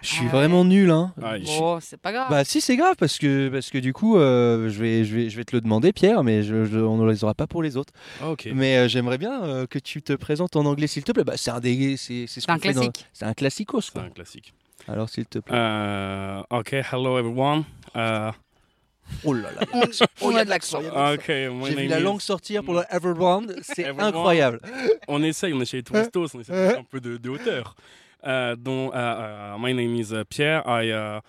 [0.03, 0.29] Je suis Ah ouais.
[0.31, 1.13] vraiment nul, hein.
[1.23, 2.27] Ah, il- Bon, c'est pas grave.
[2.29, 5.31] Bah si c'est grave parce que parce que du coup euh, je vais je vais
[5.31, 7.63] je vais te le demander Pierre mais je, je- on ne les aura pas pour
[7.63, 7.93] les autres.
[8.21, 8.49] Ah, ok.
[8.55, 11.25] Mais euh, j'aimerais bien euh, que tu te présentes en anglais s'il te plaît.
[11.25, 13.07] Bah c'est un des c'est c'est ce C'est un classique.
[13.13, 14.03] C'est un classicos C'est quoi.
[14.03, 14.53] un classique.
[14.89, 15.57] Alors s'il te plaît.
[15.57, 17.63] Uh, okay, hello everyone.
[17.95, 18.33] Uh,
[19.25, 19.67] Oh là là.
[20.23, 20.81] On, on a de l'accent.
[21.15, 24.05] okay, my J'ai vu name la is- langue sortir pour le Everbrand, c'est Everyone.
[24.07, 24.61] incroyable.
[25.07, 27.75] On essaye, on est chez les touristos, on faire un peu de, de hauteur.
[28.25, 30.63] Euh, donc, uh, uh, my name is uh, Pierre.
[30.67, 31.21] I, uh,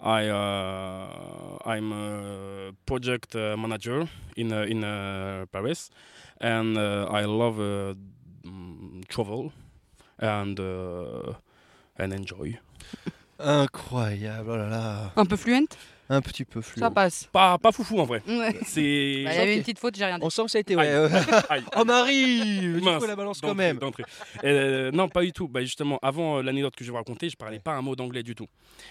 [0.00, 5.90] I, uh, I'm a project uh, manager in uh, in uh, Paris,
[6.40, 7.94] and uh, I love uh,
[9.08, 9.52] travel
[10.18, 11.34] and uh,
[11.96, 12.58] and enjoy.
[13.38, 14.52] Incroyable.
[14.52, 15.12] Oh là là.
[15.16, 15.76] Un peu fluent
[16.08, 16.80] Un petit peu flou.
[16.80, 17.28] Ça passe.
[17.32, 18.22] Pas pas foufou en vrai.
[18.26, 18.58] Ouais.
[18.66, 19.22] C'est.
[19.24, 20.24] Bah, Il y avait une petite faute, j'ai rien dit.
[20.24, 20.88] On sent que ça a été ouais.
[21.48, 23.78] aïe, Oh Marie, du coup la balance quand même.
[24.44, 25.48] Euh, non, pas du tout.
[25.48, 27.96] Bah, justement, avant euh, l'anecdote que je vais vous raconter, je parlais pas un mot
[27.96, 28.48] d'anglais du tout.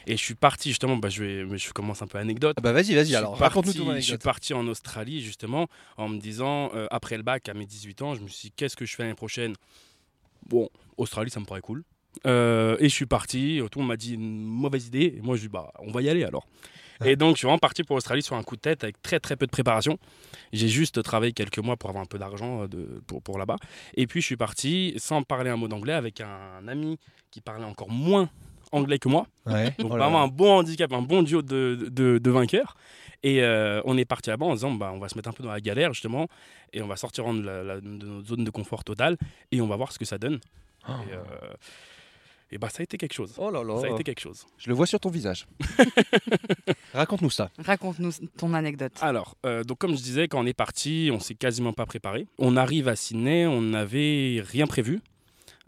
[0.07, 0.97] Et je suis parti justement.
[0.97, 2.55] Bah, je vais, je commence un peu anecdote.
[2.57, 6.17] Ah bah vas-y vas-y alors raconte-nous ton Je suis parti en Australie justement en me
[6.17, 8.85] disant euh, après le bac à mes 18 ans, je me suis dit qu'est-ce que
[8.85, 9.53] je fais l'année prochaine?
[10.47, 11.83] Bon, Australie, ça me paraît cool.
[12.25, 13.61] Euh, et je suis parti.
[13.71, 15.15] Tout le monde m'a dit une mauvaise idée.
[15.17, 16.45] Et moi, je dis bah on va y aller alors.
[17.05, 19.19] Et donc, je suis vraiment parti pour l'Australie sur un coup de tête avec très
[19.19, 19.97] très peu de préparation.
[20.53, 22.67] J'ai juste travaillé quelques mois pour avoir un peu d'argent euh,
[23.07, 23.55] pour, pour là-bas.
[23.95, 26.97] Et puis, je suis parti sans parler un mot d'anglais avec un ami
[27.31, 28.29] qui parlait encore moins
[28.73, 29.27] anglais que moi.
[29.45, 29.73] Ouais.
[29.79, 32.75] Donc Oh vraiment un bon handicap, un bon duo de, de, de vainqueurs.
[33.23, 35.43] Et euh, on est parti là-bas en disant bah, on va se mettre un peu
[35.43, 36.27] dans la galère justement
[36.73, 39.17] et on va sortir de, la- la- de notre zone de confort totale
[39.51, 40.39] et on va voir ce que ça donne.
[40.87, 40.91] Oh.
[41.07, 41.21] Et, euh,
[42.51, 43.33] et bah ça a été quelque chose.
[43.37, 43.79] Oh là là.
[43.79, 44.45] Ça a été quelque chose.
[44.57, 45.47] Je le vois sur ton visage.
[46.93, 47.49] Raconte-nous ça.
[47.57, 48.91] Raconte-nous ton anecdote.
[49.01, 52.27] Alors, euh, donc comme je disais, quand on est parti, on s'est quasiment pas préparé.
[52.37, 55.01] On arrive à Sydney, on n'avait rien prévu.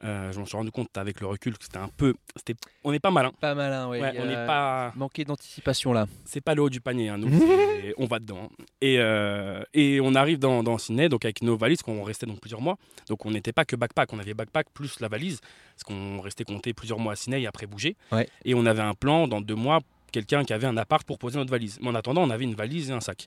[0.03, 2.91] Euh, je m'en suis rendu compte avec le recul que c'était un peu, c'était, on
[2.91, 3.31] n'est pas malin.
[3.39, 3.87] Pas malin.
[3.87, 6.07] Ouais, y on n'est a pas, Manqué d'anticipation là.
[6.25, 7.29] c'est pas le haut du panier, hein, nous,
[7.97, 8.49] on va dedans.
[8.81, 12.39] Et, euh, et on arrive dans, dans Sydney, donc avec nos valises, qu'on restait donc
[12.41, 12.77] plusieurs mois.
[13.07, 15.39] Donc on n'était pas que backpack, on avait backpack plus la valise,
[15.75, 17.95] parce qu'on restait compter plusieurs mois à Sydney et après bouger.
[18.11, 18.27] Ouais.
[18.43, 19.79] Et on avait un plan dans deux mois,
[20.11, 21.79] quelqu'un qui avait un appart pour poser notre valise.
[21.81, 23.25] Mais en attendant, on avait une valise et un sac.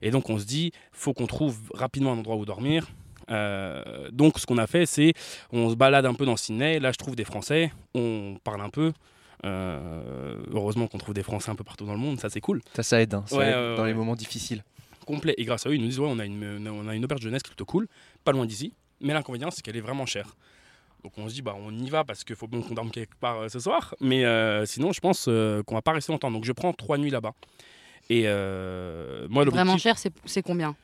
[0.00, 2.88] Et donc on se dit, faut qu'on trouve rapidement un endroit où dormir.
[3.30, 5.12] Euh, donc ce qu'on a fait, c'est
[5.52, 6.78] on se balade un peu dans Sydney.
[6.80, 8.92] Là, je trouve des Français, on parle un peu.
[9.44, 12.62] Euh, heureusement qu'on trouve des Français un peu partout dans le monde, ça c'est cool.
[12.74, 14.64] Ça, ça aide, hein, ça Ouais, aide dans les moments difficiles.
[15.06, 15.34] Complet.
[15.36, 17.20] Et grâce à eux, ils nous disent ouais, on a une, on a une auberge
[17.20, 17.86] jeunesse qui est plutôt cool,
[18.24, 18.72] pas loin d'ici.
[19.00, 20.34] Mais l'inconvénient, c'est qu'elle est vraiment chère.
[21.02, 23.14] Donc on se dit bah on y va parce qu'il faut bien qu'on dorme quelque
[23.16, 23.94] part euh, ce soir.
[24.00, 26.30] Mais euh, sinon, je pense euh, qu'on va pas rester longtemps.
[26.30, 27.34] Donc je prends trois nuits là-bas.
[28.08, 30.74] Et euh, moi, Vraiment cher, c'est combien?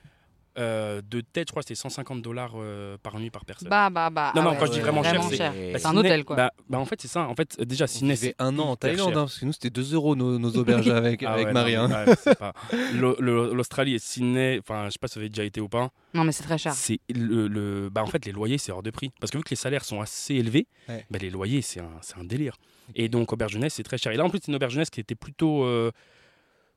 [0.58, 3.68] Euh, de tête, je crois que c'était 150 dollars euh, par nuit par personne.
[3.68, 4.32] Bah, bah, bah.
[4.34, 5.72] Non, ah non, ouais, quand je dis vraiment cher, c'est-.
[5.82, 6.36] Bah, un hôtel, quoi.
[6.36, 7.26] Bah, bah, en fait, c'est ça.
[7.28, 9.94] En fait, déjà, Sydney, c'est un an en Thaïlande, hein, parce que nous c'était 2
[9.94, 11.76] euros nos, nos auberges avec, Ah avec ouais, Marie.
[11.76, 11.88] hein.
[12.92, 15.90] L'Australie et Sydney, enfin, je sais pas si vous avez déjà été ou pas.
[16.14, 16.72] Non, mais c'est très cher.
[16.74, 19.12] C'est le, le- bah, en fait, les loyers, c'est hors de prix.
[19.20, 21.04] Parce que vu que les salaires sont assez élevés, Ouais.
[21.10, 22.56] bah, les loyers, c'est un, c'est un délire.
[22.94, 24.12] Et donc, auberge jeunesse, c'est très cher.
[24.12, 25.90] Et là, en plus, c'est une auberge jeunesse qui était plutôt, euh,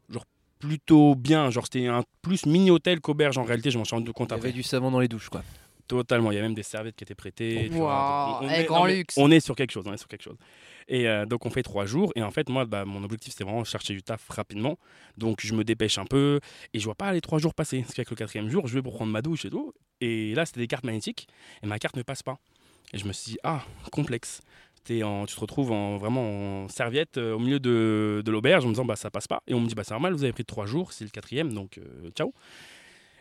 [0.09, 0.25] genre,
[0.67, 1.49] plutôt bien.
[1.49, 3.69] Genre, c'était un plus mini hôtel qu'auberge en réalité.
[3.71, 4.47] Je m'en suis rendu compte Il y après.
[4.49, 5.43] avait du savon dans les douches, quoi.
[5.87, 6.31] Totalement.
[6.31, 7.67] Il y a même des serviettes qui étaient prêtées.
[7.69, 8.39] vois.
[8.41, 9.15] On eh, est- grand non, luxe.
[9.17, 9.83] On est sur quelque chose.
[9.85, 10.37] On est sur quelque chose.
[10.87, 12.11] Et euh, donc, on fait trois jours.
[12.15, 14.77] Et en fait, moi, bah, mon objectif, c'était vraiment chercher du taf rapidement.
[15.17, 16.39] Donc, je me dépêche un peu.
[16.73, 17.81] Et je vois pas les trois jours passer.
[17.81, 19.73] Parce qu'avec le quatrième jour, je vais pour prendre ma douche et tout.
[19.99, 21.27] Et là, c'était des cartes magnétiques.
[21.61, 22.37] Et ma carte ne passe pas.
[22.93, 23.61] Et je me suis dit, ah,
[23.91, 24.41] complexe.
[24.91, 28.67] En- tu te retrouves en, vraiment en serviette euh, au milieu de, de l'auberge en
[28.67, 29.41] me disant, bah, ça passe pas.
[29.47, 30.91] Et on me dit, bah, c'est normal, vous avez pris trois jours.
[30.91, 31.53] C'est le quatrième.
[31.53, 32.33] Donc, euh, ciao.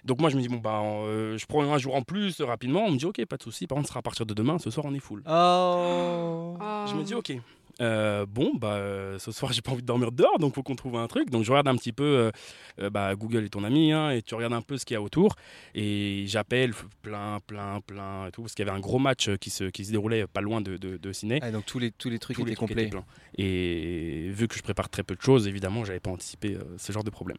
[0.05, 2.83] Donc moi je me dis bon bah euh, je prends un jour en plus rapidement.
[2.87, 3.69] On me dit ok pas de souci.
[3.69, 4.59] Par contre ce sera à partir de demain.
[4.59, 5.23] Ce soir on est full.
[5.29, 6.57] Oh
[6.89, 7.35] Je me dis ok.
[7.83, 10.77] Euh, bon bah euh, ce soir j'ai pas envie de dormir dehors donc faut qu'on
[10.77, 11.31] trouve un truc.
[11.31, 12.31] Donc je regarde un petit peu.
[12.81, 14.97] euh, bah, Google est ton ami hein, et tu regardes un peu ce qu'il y
[14.97, 15.35] a autour
[15.75, 16.73] et j'appelle
[17.03, 19.85] plein plein plein et tout parce qu'il y avait un gros match qui se qui
[19.85, 21.41] se déroulait pas loin de, de, de Sydney.
[21.43, 22.87] Ah, donc tous les, tous les trucs Tous les étaient trucs complets.
[22.87, 22.99] étaient.
[23.39, 27.05] Et vu que je prépare très peu de choses, évidemment, j'avais pas anticipé ce genre
[27.05, 27.39] de problème.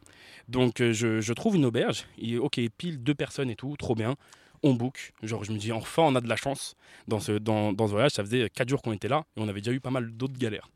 [0.50, 2.06] Donc je, je trouve une auberge.
[2.18, 4.16] Et, ok, pile deux personnes et tout, trop bien.
[4.64, 5.14] On book.
[5.22, 6.76] Genre, je me dis, enfin, on a de la chance
[7.08, 8.12] dans ce, dans, dans ce voyage.
[8.12, 10.38] Ça faisait quatre jours qu'on était là et on avait déjà eu pas mal d'autres
[10.38, 10.70] galères.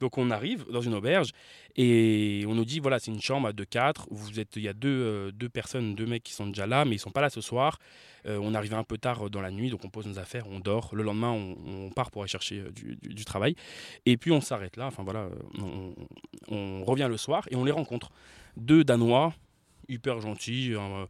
[0.00, 1.30] Donc on arrive dans une auberge
[1.76, 4.72] et on nous dit voilà c'est une chambre à 2-4, vous êtes il y a
[4.72, 7.30] deux, euh, deux personnes, deux mecs qui sont déjà là mais ils sont pas là
[7.30, 7.78] ce soir.
[8.26, 10.58] Euh, on arrive un peu tard dans la nuit donc on pose nos affaires, on
[10.58, 10.90] dort.
[10.92, 13.54] Le lendemain on, part pour aller chercher euh, du, travail
[14.04, 14.86] et puis on s'arrête là.
[14.86, 15.94] Enfin voilà, on,
[16.48, 18.10] on revient le soir et on les rencontre.
[18.56, 19.32] Deux Danois,
[19.88, 21.06] hyper gentil, euh,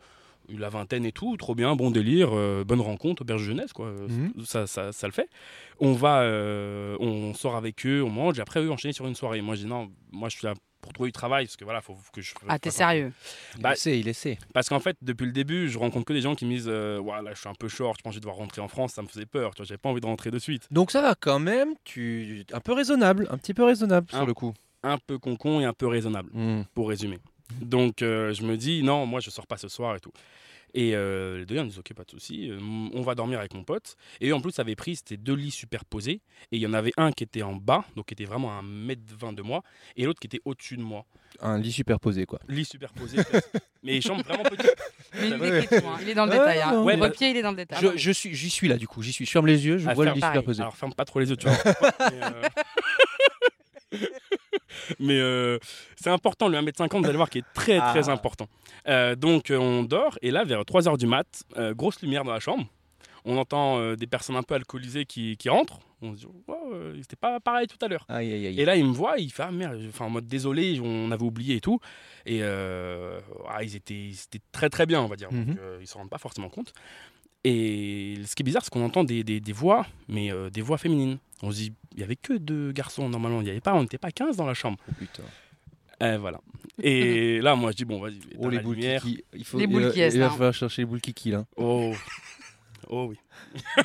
[0.49, 3.87] la vingtaine et tout, trop bien, bon délire, euh, bonne rencontre, auberge jeunesse, quoi.
[3.87, 4.45] Euh, Mhm.
[4.45, 5.29] Ça, ça, ça le fait.
[5.81, 9.15] On va, euh, on sort avec eux, on mange, et après eux enchaîner sur une
[9.15, 9.41] soirée.
[9.41, 11.81] Moi, je dis non, moi je suis là pour trouver du travail, parce que voilà,
[11.81, 12.35] faut que je.
[12.49, 13.13] Ah, t'es sérieux?
[13.57, 14.37] Il Bah, essaie, il essaie.
[14.53, 16.99] parce qu'en fait, depuis le début, je rencontre que des gens qui me disent euh,
[17.01, 18.93] Voilà, je suis un peu short, je pense que je vais devoir rentrer en France,
[18.95, 20.67] ça me faisait peur, tu vois, j'avais pas envie de rentrer de suite.
[20.73, 24.27] Donc ça va quand même, tu un peu raisonnable, un petit peu raisonnable sur Un-
[24.27, 24.53] le coup.
[24.83, 26.63] Un peu concon et un peu raisonnable, Hmm.
[26.75, 27.21] pour résumer.
[27.61, 30.13] Donc, euh, je me dis Non, moi, je sors pas ce soir et tout.
[30.75, 32.59] Et euh, les deux gars me disent Ok, pas de souci, euh,
[32.95, 33.97] on va dormir avec mon pote.
[34.23, 36.23] Et eux, en plus, avaient pris, c'était deux lits superposés.
[36.51, 38.63] Et il y en avait un qui était en bas, donc qui était vraiment à
[38.63, 39.63] 1m20 de moi,
[39.97, 41.05] et l'autre qui était au-dessus de moi.
[41.41, 42.39] Un lit superposé quoi.
[42.49, 43.19] Lit superposé,
[43.83, 44.75] mais chambre vraiment petite.
[45.21, 45.69] Mais il Ouais.
[45.75, 45.97] hein.
[46.01, 46.61] il est dans le Ouais, détail.
[46.63, 46.83] Hein.
[46.83, 47.79] ouais, Le bah- pied, il est dans le détail.
[47.83, 49.27] Je, je suis, j'y suis là du coup, j'y suis.
[49.27, 50.37] Je ferme les yeux, je Ah, vois le lit pareil.
[50.39, 50.63] superposé.
[50.63, 51.57] Alors ferme pas trop les yeux, tu vois.
[52.11, 54.09] Mais, euh,
[54.99, 55.59] Mais euh,
[56.03, 58.13] c'est important, le 1m50, vous allez voir, qui est très très Ah.
[58.13, 58.49] important.
[58.89, 62.33] Euh, donc euh, on dort, et là, vers 3h du mat, euh, grosse lumière dans
[62.33, 62.67] la chambre.
[63.25, 65.79] On entend euh, des personnes un peu alcoolisées qui, qui rentrent.
[66.05, 68.05] On se dit, wow, c'était pas pareil tout à l'heure.
[68.09, 68.61] Aïe aïe aïe.
[68.61, 71.23] Et là, il me voit, il fait, ah merde, enfin en mode désolé, on avait
[71.23, 71.79] oublié et tout.
[72.27, 75.33] Et ah, ils, étaient, ils étaient très très bien, on va dire.
[75.33, 75.45] Mhm.
[75.45, 76.73] Donc euh, ils se rendent pas forcément compte.
[77.45, 80.61] Et ce qui est bizarre, c'est qu'on entend des, des- des voix, mais euh, des
[80.61, 81.19] voix féminines.
[81.43, 83.83] On se dit, il y avait que deux garçons normalement, il y avait pas, on
[83.83, 84.79] n'était pas 15 dans la chambre.
[84.89, 85.23] Oh, putain.
[86.03, 86.41] Euh, voilà.
[86.83, 89.03] Et là, moi, je dis, bon, vas-y, Oh les boules lumière.
[89.03, 89.23] kiki.
[89.35, 90.35] Il faut Les boules il, va- est, il va ça.
[90.35, 91.45] falloir chercher les boules kiki là.
[91.57, 91.93] Oh.
[92.95, 93.17] Oh oui.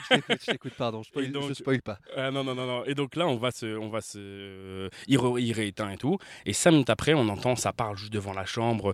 [0.10, 1.98] je t'écoute, pardon, je, spoil- Et donc- je spoil pas.
[2.18, 2.84] Ah, non, non, non, non.
[2.86, 3.78] Et donc là, on va se.
[3.78, 6.18] On va se il, re- il rééteint et tout.
[6.46, 8.94] Et cinq minutes après, on entend, ça parle juste devant la chambre.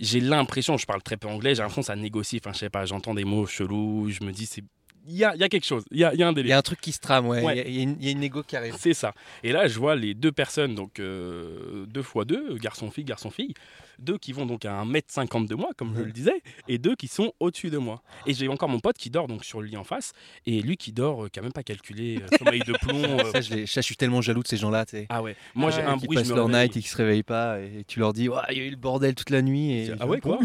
[0.00, 2.40] J'ai l'impression, je parle très peu anglais, j'ai l'impression que ça négocie.
[2.42, 4.08] Enfin, je sais pas, j'entends des mots chelous.
[4.10, 4.64] Je me dis, c'est.
[5.06, 6.32] Il y a, il y a quelque chose, il y a, il y a un
[6.32, 6.50] Il délire.
[6.50, 7.42] y a un truc qui se trame, ouais.
[7.66, 8.74] Il y il il y a une égo qui arrive.
[8.78, 9.14] C'est ça.
[9.42, 13.54] Et là, je vois les deux personnes, donc euh, deux fois deux, garçon-fille, garçon-fille,
[14.00, 17.08] deux qui vont donc à 1m50 de moi, comme je le disais, et deux qui
[17.08, 18.02] sont au-dessus de moi.
[18.26, 20.12] Et j'ai encore mon pote qui dort donc sur le lit en face,
[20.46, 23.02] et lui qui dort, euh, qui a même pas calculé euh, sommeil de plomb.
[23.02, 25.06] euh, Ça, je, suis tellement jaloux de ces gens-là, tu sais.
[25.08, 25.36] ah ouais.
[25.54, 25.84] Moi, j'ai ouais.
[25.84, 26.62] un qui bruit, je passent me leur réveille.
[26.68, 28.70] night et qui se réveillent pas et tu leur dis Ouais, il y a eu
[28.70, 30.38] le bordel toute la nuit et Ah ouais, quoi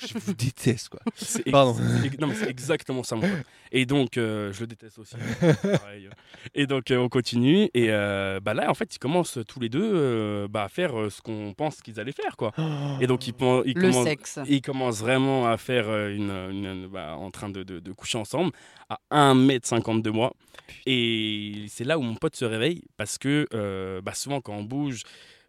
[0.00, 1.00] je vous déteste quoi.
[1.14, 1.74] C'est ex- Pardon.
[2.20, 3.30] Non, mais c'est exactement ça, mon pote.
[3.72, 5.14] Et donc, euh, je le déteste aussi.
[5.40, 6.08] Pareil.
[6.54, 7.70] Et donc, euh, on continue.
[7.74, 10.98] Et euh, bah là, en fait, ils commencent tous les deux euh, bah, à faire
[10.98, 12.52] euh, ce qu'on pense qu'ils allaient faire, quoi.
[13.00, 13.34] Et donc, ils,
[13.66, 14.38] ils Le commencent, sexe.
[14.46, 18.18] ils commencent vraiment à faire euh, une, une- bah, en train de, de- de coucher
[18.18, 18.52] ensemble
[18.88, 18.98] à
[19.34, 20.32] 1m50 de moi.
[20.86, 24.62] Et c'est là où mon pote se réveille parce que euh, bah, souvent, quand on
[24.64, 25.02] bouge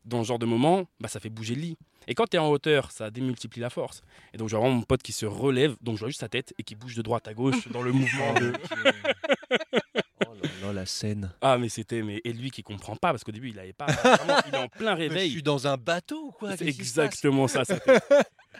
[0.05, 1.77] dans ce genre de moment, bah, ça fait bouger le lit.
[2.07, 4.01] Et quand tu es en hauteur, ça démultiplie la force.
[4.33, 6.27] Et donc, je vois vraiment mon pote qui se relève, donc je vois juste sa
[6.27, 8.51] tête et qui bouge de droite à gauche dans le mouvement de.
[10.29, 11.31] Oh là là, la scène.
[11.41, 12.01] Ah, mais c'était.
[12.01, 12.21] Mais...
[12.23, 13.85] Et lui qui comprend pas, parce qu'au début, il avait pas.
[13.87, 15.31] Vraiment, il est en plein Je réveil.
[15.31, 16.55] suis dans un bateau ou quoi?
[16.57, 17.63] C'est exactement ça.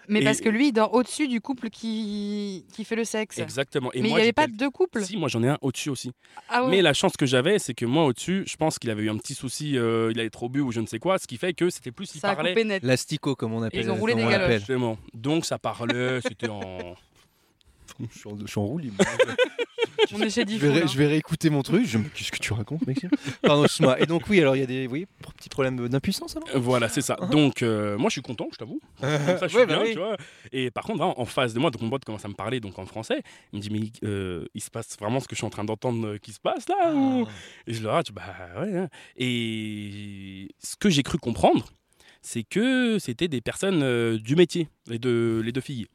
[0.09, 3.37] Mais Et- parce que lui, il dort au-dessus du couple qui, qui fait le sexe.
[3.37, 3.89] Exactement.
[3.93, 5.01] Et Mais il moi, n'y avait pas deux couples?
[5.05, 6.11] Si, moi j'en ai un au-dessus aussi.
[6.49, 6.71] Ah ouais.
[6.71, 9.17] Mais la chance que j'avais, c'est que moi au-dessus, je pense qu'il avait eu un
[9.17, 11.53] petit souci, euh, il avait trop bu ou je ne sais quoi, ce qui fait
[11.53, 12.51] que c'était plus il ça a parlait.
[12.51, 12.83] coupé net.
[12.83, 13.79] L'astico, comme on appelle.
[13.81, 14.63] Ils ont roulé des galoches.
[15.13, 16.95] Donc ça parlait, c'était en.
[18.11, 19.03] Je suis en- je suis en roue libre.
[20.13, 20.87] On est chez Je Diffoul, vais, ré- hein.
[20.91, 21.85] je vais réécouter mon truc.
[21.85, 23.09] Je me- Qu'est-ce que tu racontes, Maxime
[23.41, 23.99] Pardon, excuse-moi.
[24.01, 25.05] Et donc, oui, alors il y a des oui,
[25.37, 26.47] petits problèmes d'impuissance alors?
[26.55, 27.15] Voilà, c'est ça.
[27.31, 28.79] Donc euh, moi je suis content, je t'avoue.
[29.01, 29.91] Comme ça, je suis Ouais, bah bien, oui.
[29.93, 30.17] tu vois.
[30.51, 32.77] Et par contre, en face de moi, donc mon pote commence à me parler donc
[32.79, 33.21] en français.
[33.51, 35.63] Il me dit mais euh, il se passe vraiment ce que je suis en train
[35.63, 36.93] d'entendre euh, qui se passe là Ah.
[36.93, 37.27] ou...
[37.67, 38.23] Et je leur dis bah
[38.61, 38.77] ouais.
[38.77, 38.89] hein.
[39.53, 41.65] Et ce que j'ai cru comprendre,
[42.21, 45.87] c'est que c'était des personnes euh, du métier, les deux, les deux filles.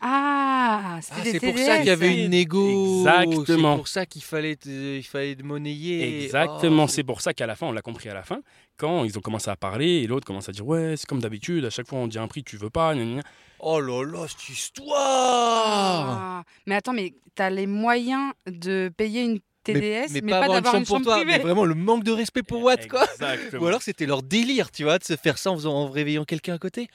[0.00, 3.00] Ah, Ah, c'est pour ça qu'il y avait une égo.
[3.00, 3.72] Exactement.
[3.72, 6.24] C'est pour ça qu'il fallait, te- il fallait monnayer.
[6.24, 8.40] Exactement, Oh, c'est pour ça qu'à la fin, on l'a compris à la fin,
[8.76, 11.64] quand ils ont commencé à parler et l'autre commence à dire ouais, c'est comme d'habitude,
[11.64, 12.94] à chaque fois on dit un prix, tu veux pas.
[12.94, 13.22] gna.
[13.60, 16.44] Oh là là, cette histoire Ah.
[16.66, 20.74] Mais attends, mais t'as les moyens de payer une TDS, mais, mais, pas, avoir d'avoir
[20.76, 21.18] une chambre, pour toi.
[21.18, 21.42] Mais privée.
[21.42, 23.04] vraiment le manque de respect pour Watt, quoi.
[23.12, 23.62] Exactement.
[23.62, 26.24] Ou alors c'était leur délire, tu vois, de se faire ça en, faisant, en réveillant
[26.24, 26.88] quelqu'un à côté.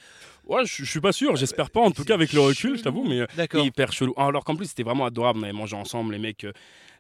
[0.45, 2.83] Ouais, je, je suis pas sûr, j'espère pas en tout cas avec le recul, je
[2.83, 3.25] t'avoue, mais euh,
[3.63, 4.13] hyper chelou.
[4.17, 6.51] Alors qu'en plus, c'était vraiment adorable, on avait mangé ensemble, les mecs, euh,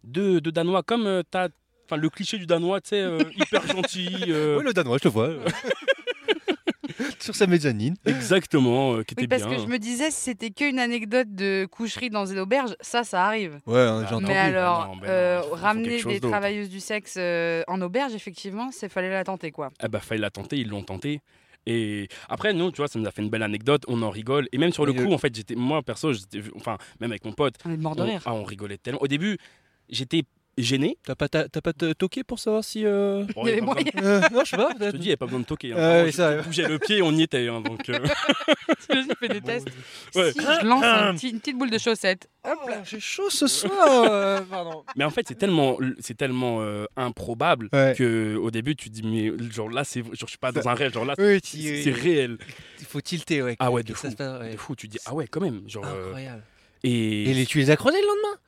[0.03, 1.49] deux, deux Danois, comme euh, t'as.
[1.85, 4.27] Enfin, le cliché du Danois, tu sais, euh, hyper gentil.
[4.29, 5.29] euh, Oui, le Danois, je te vois.
[7.19, 7.95] Sur sa mezzanine.
[8.05, 9.57] Exactement, euh, qui Oui, était parce bien.
[9.57, 13.25] que je me disais, si c'était qu'une anecdote de coucherie dans une auberge, ça, ça
[13.25, 13.59] arrive.
[13.65, 14.25] Ouais, hein, j'ai entendu.
[14.27, 18.13] Mais alors, Non, ben non, euh, faut- ramener des travailleuses du sexe euh, en auberge,
[18.13, 19.69] effectivement, c'est fallait la tenter, quoi.
[19.79, 21.21] Ah bah, fallait la tenter, ils l'ont tenté.
[21.65, 24.47] Et après, nous, tu vois, ça nous a fait une belle anecdote, on en rigole.
[24.51, 26.11] Et même sur le coup, en fait, j'étais, moi, perso,
[26.55, 27.55] enfin, même avec mon pote,
[28.25, 29.01] On ah, on rigolait tellement.
[29.01, 29.37] Au début,
[29.89, 30.23] j'étais
[30.57, 30.97] gêné.
[31.05, 32.85] T'as pas, t'as, t'as pas te- toqué pour savoir si.
[32.85, 34.69] euh, Bon, y a pas besoin- Euh, non, je sais pas.
[34.73, 34.91] Je peut-être.
[34.91, 35.73] te dis, il n'y a pas besoin de toquer.
[35.73, 36.05] hein.
[36.05, 37.47] Je- ça, je bougeais le pied, on y était.
[37.47, 37.99] hein, donc, euh,
[38.89, 39.67] il fait des tests.
[40.15, 40.31] ouais.
[40.31, 42.27] Si je lance un petit- une petite boule de chaussette.
[42.45, 42.81] Hop là.
[42.85, 44.03] J'ai chaud ce soir.
[44.11, 44.83] euh, pardon.
[44.95, 47.93] Mais en fait, c'est tellement, c'est tellement euh, improbable Ouais.
[47.97, 50.67] que au début, tu te dis, mais genre là, c'est, genre, je suis pas dans
[50.67, 52.37] un rêve, genre là, Oui, c'est, réel.
[52.79, 53.55] Il faut tilter, ouais.
[53.59, 54.11] Ah ouais, de ça fou.
[54.11, 54.51] se passe, ouais.
[54.51, 55.61] De fou, tu te dis, ah ouais, quand même.
[55.67, 56.43] Genre, euh, Incroyable.
[56.83, 58.39] et, Et les, tu les as creusés le lendemain?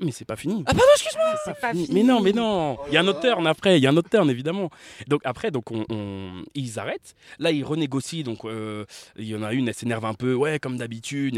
[0.00, 0.62] Mais c'est pas fini.
[0.66, 1.88] Ah, pardon, excuse-moi C'est pas fini.
[1.92, 2.78] Mais non, mais non.
[2.88, 3.78] Il y a un autre turn après.
[3.78, 4.70] Il y a un autre turn évidemment.
[5.08, 7.14] Donc après, donc on, on- ils arrêtent.
[7.38, 8.22] Là, ils renégocient.
[8.24, 8.84] Donc euh,
[9.16, 10.34] il y en a une, elle s'énerve un peu.
[10.34, 11.36] Ouais, comme d'habitude.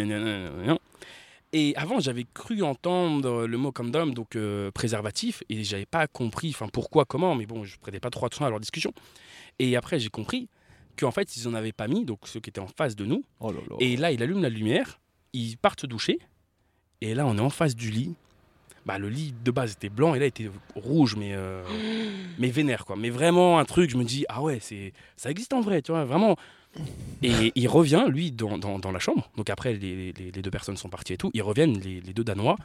[1.55, 6.51] Et avant, j'avais cru entendre le mot condom, donc euh, préservatif, et j'avais pas compris,
[6.51, 8.93] enfin pourquoi, comment, mais bon, je prêtais pas trop attention à leur discussion.
[9.59, 10.49] Et après, j'ai compris
[10.99, 13.25] qu'en fait, ils en avaient pas mis, donc ceux qui étaient en face de nous.
[13.41, 13.77] Oh là là.
[13.81, 15.01] Et là, il allume la lumière,
[15.33, 16.19] ils partent se doucher,
[17.01, 18.15] et là, on est en face du lit.
[18.89, 21.63] Bah, le lit de base était blanc et là il était rouge, mais, euh,
[22.39, 22.97] mais vénère quoi.
[22.97, 25.93] Mais vraiment un truc, je me dis, ah ouais, c'est ça existe en vrai, tu
[25.93, 26.37] vois, vraiment.
[27.23, 29.31] Et il revient, lui, dans, dans- dans la chambre.
[29.37, 31.31] Donc après, les, les- les deux personnes sont parties et tout.
[31.35, 32.57] Ils reviennent, les, les deux Danois.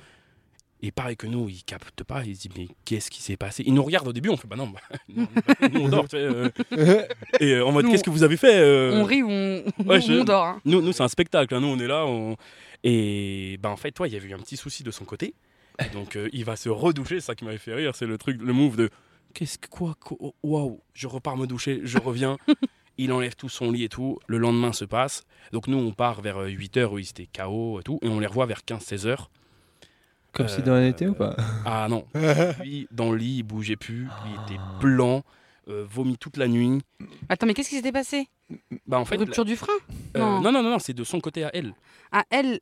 [0.82, 2.24] Et pareil que nous, ils captent pas.
[2.26, 3.64] Ils se disent, mais qu'est-ce qui s'est passé?
[3.66, 5.26] Ils nous regardent au début, on fait, bah non, bah, nous,
[5.74, 6.50] nous, on dort, tu sais, euh.
[7.40, 8.94] Et euh, en mode, qu'est-ce que vous avez fait euh?
[9.02, 10.44] On rit ou on, Ouais, on dort.
[10.46, 10.62] hein.
[10.66, 11.54] Nous, nous c'est un spectacle.
[11.56, 11.60] hein.
[11.62, 12.06] Nous, on est là.
[12.06, 12.36] on-
[12.84, 15.34] Et ben, en fait, toi, il y avait eu un petit souci de son côté.
[15.94, 17.20] Donc, euh, il va se redoucher.
[17.20, 17.96] C'est ça qui m'avait fait rire.
[17.96, 18.90] C'est le truc, le move de
[19.34, 21.82] qu'est-ce que quoi oh, Waouh Je repars me doucher.
[21.84, 22.38] Je reviens.
[22.98, 24.20] il enlève tout son lit et tout.
[24.28, 25.24] Le lendemain se passe.
[25.52, 28.00] Donc, nous, on part vers 8h où il était KO et tout.
[28.02, 29.28] Et on les revoit vers 15-16h.
[30.34, 31.36] Comme Euh, si rien n'était ou pas?
[31.66, 32.06] Ah non.
[32.62, 34.08] Lui, dans le lit, il bougeait plus.
[34.26, 35.24] Il était blanc.
[35.70, 36.82] euh, vomi toute la nuit.
[37.30, 38.28] Attends, mais qu'est-ce qui s'était passé?
[38.86, 39.72] Bah, en fait, Rupture du frein?
[40.18, 40.42] Euh, non.
[40.42, 41.74] non, non, non, non, c'est de son côté à elle.
[42.12, 42.60] Ah, elle.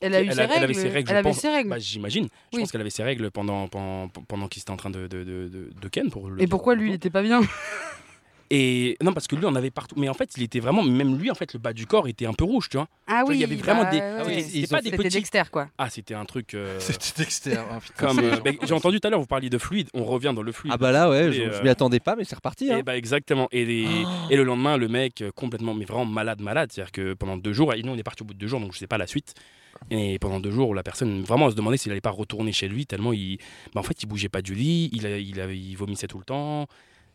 [0.00, 0.54] Elle a eu elle, ses a- règles.
[0.56, 0.98] elle avait ses règles.
[0.98, 1.38] Elle je avait pense.
[1.38, 1.70] ses règles.
[1.70, 2.24] Bah, J'imagine.
[2.52, 2.62] Je Oui.
[2.62, 5.88] pense qu'elle avait ses règles pendant, pendant, pendant qu'il était en train de, de, de,
[5.88, 6.10] ken.
[6.10, 7.40] Pour le Et pourquoi lui, il était pas bien?
[8.48, 9.96] Et non, parce que lui, on avait partout.
[9.98, 10.84] Mais en fait, il était vraiment.
[10.84, 12.86] Même lui, en fait, le bas du corps était un peu rouge, tu vois.
[13.08, 13.98] Ah Tu vois, oui, il y avait vraiment bah, des.
[13.98, 14.40] ouais.
[14.42, 15.16] c'était- pas des c'était petits.
[15.16, 15.68] Dexter, quoi.
[15.78, 16.54] Ah, c'était un truc.
[16.54, 17.58] euh, C'était Dexter.
[17.82, 19.88] Putain, Comme, euh, bah, J'ai entendu tout à l'heure, vous parliez de fluide.
[19.94, 20.72] On revient dans le fluide.
[20.72, 22.70] Ah bah là, ouais, Et, je, je euh, m'y attendais pas, mais c'est reparti.
[22.72, 22.78] Hein.
[22.78, 23.48] Et bah exactement.
[23.50, 23.88] Et, les-
[24.30, 26.70] et le lendemain, le mec euh, complètement, mais vraiment malade, malade.
[26.72, 28.60] C'est-à-dire que pendant deux jours, et nous on est parti au bout de deux jours,
[28.60, 29.34] donc je sais pas la suite.
[29.90, 32.86] Et pendant deux jours, la personne vraiment se demandait s'il allait pas retourner chez lui
[32.86, 33.38] tellement il,
[33.74, 36.18] bah, en fait, il bougeait pas du lit, il, a- il, avait- il vomissait tout
[36.18, 36.66] le temps.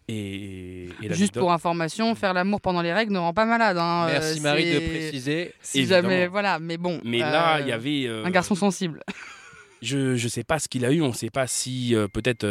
[0.07, 3.77] Et, et Juste pour information, faire l'amour pendant les règles ne rend pas malade.
[3.77, 4.07] hein.
[4.09, 5.53] Merci Euh, Marie de préciser.
[5.61, 6.09] Si Évidemment.
[6.09, 6.99] jamais, voilà, mais bon.
[7.05, 9.01] Mais là, euh, il y avait euh, Un garçon sensible.
[9.81, 12.43] Je je sais pas ce qu'il a eu, on sait pas si euh, peut-être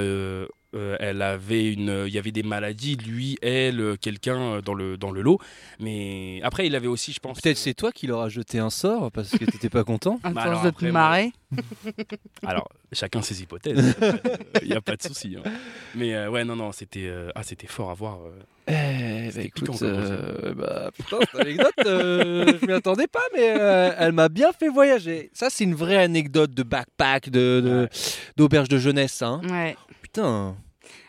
[0.75, 4.75] euh, elle avait une il y avait des maladies lui, elle, euh, quelqu'un euh, dans
[4.75, 5.39] le dans le lot,
[5.79, 8.71] mais après il avait aussi je pense Peut-être c'est toi qui leur a jeté un
[8.71, 10.18] sort parce que t'étais pas content.
[10.25, 11.33] À Bah force alors de après, te moi- marrer.
[12.47, 13.97] Alors, chacun ses hypothèses.
[14.62, 15.37] Il n'y a pas de souci.
[15.39, 15.51] hein.
[15.97, 18.18] Mais euh, ouais, non, non, c'était euh, ah, c'était fort à voir.
[18.25, 18.31] euh.
[18.68, 23.91] Eh bah écoute, euh, bah, putain, cette anecdote, euh, je m'y attendais pas, mais euh,
[23.99, 25.31] elle m'a bien fait voyager.
[25.35, 27.89] Ça, c'est une vraie anecdote de backpack, de, de-
[28.37, 29.41] d'auberge de jeunesse, hein.
[29.51, 29.77] Ouais.
[30.12, 30.56] Putain.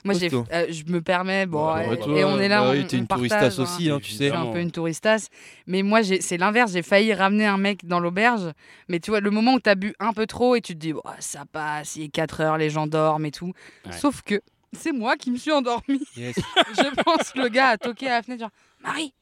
[0.03, 2.67] Moi, j'ai, euh, je me permets, bon, Bah, ouais, toi, et on est là, bah
[2.69, 3.63] on, oui, t'es on une partage, touristas hein.
[3.63, 4.27] aussi, hein, tu Je sais.
[4.29, 5.27] suis un peu une touristas,
[5.65, 6.73] mais moi, j'ai- c'est l'inverse.
[6.73, 8.51] J'ai failli ramener un mec dans l'auberge,
[8.89, 10.93] mais tu vois, le moment où t'as bu un peu trop et tu te dis,
[10.93, 13.53] Bon, ça passe, il est 4 heures, les gens dorment et tout.
[13.85, 13.91] Ouais.
[13.93, 14.41] Sauf que
[14.77, 16.01] c'est moi qui me suis endormie.
[16.15, 16.35] Yes.
[16.77, 18.51] je pense le gars a toqué à la fenêtre, genre,
[18.83, 19.13] Marie,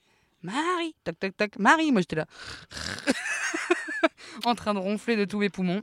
[0.42, 1.92] Marie, tac, tac, tac, Marie.
[1.92, 2.26] Moi, j'étais là,
[4.46, 5.82] en train de ronfler de tous mes poumons.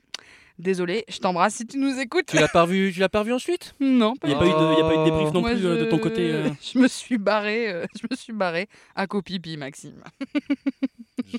[0.59, 2.27] Désolé, je t'embrasse si tu nous écoutes.
[2.27, 3.75] Tu l'as pas revu, tu l'as pas revu ensuite?
[3.79, 5.33] Non, pas Il n'y a, pas eu de- il y a pas eu de débrief
[5.35, 8.17] non Moi, plus euh, de ton côté euh Je me suis barré, euh, je me
[8.17, 10.03] suis barré à copipi, Maxime.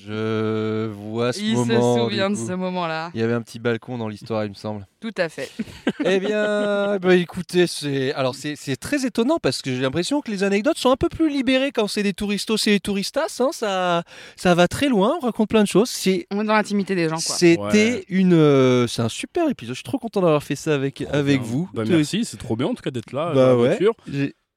[0.04, 1.94] Je vois ce Il moment.
[1.94, 3.10] se du souvient de ce moment-là.
[3.14, 4.86] Il y avait un petit balcon dans l'histoire, il me semble.
[5.00, 5.50] Tout à fait.
[6.04, 10.30] eh bien, bah, écoutez, c'est alors c'est c'est très étonnant parce que j'ai l'impression que
[10.30, 13.36] les anecdotes sont un peu plus libérées quand c'est des touristos et des touristas.
[13.40, 14.02] hein, ça,
[14.36, 15.88] ça va très loin, on raconte plein de choses.
[15.90, 17.18] C'est On est dans l'intimité des gens.
[17.18, 18.04] C'était Ouais.
[18.08, 19.74] une, euh, c'est un super épisode.
[19.74, 21.50] Je suis trop content d'avoir fait ça avec avec Bien.
[21.50, 21.68] vous.
[21.74, 23.32] Bah, merci, c'est trop bien en tout cas d'être là.
[23.34, 23.78] Bah la ouais.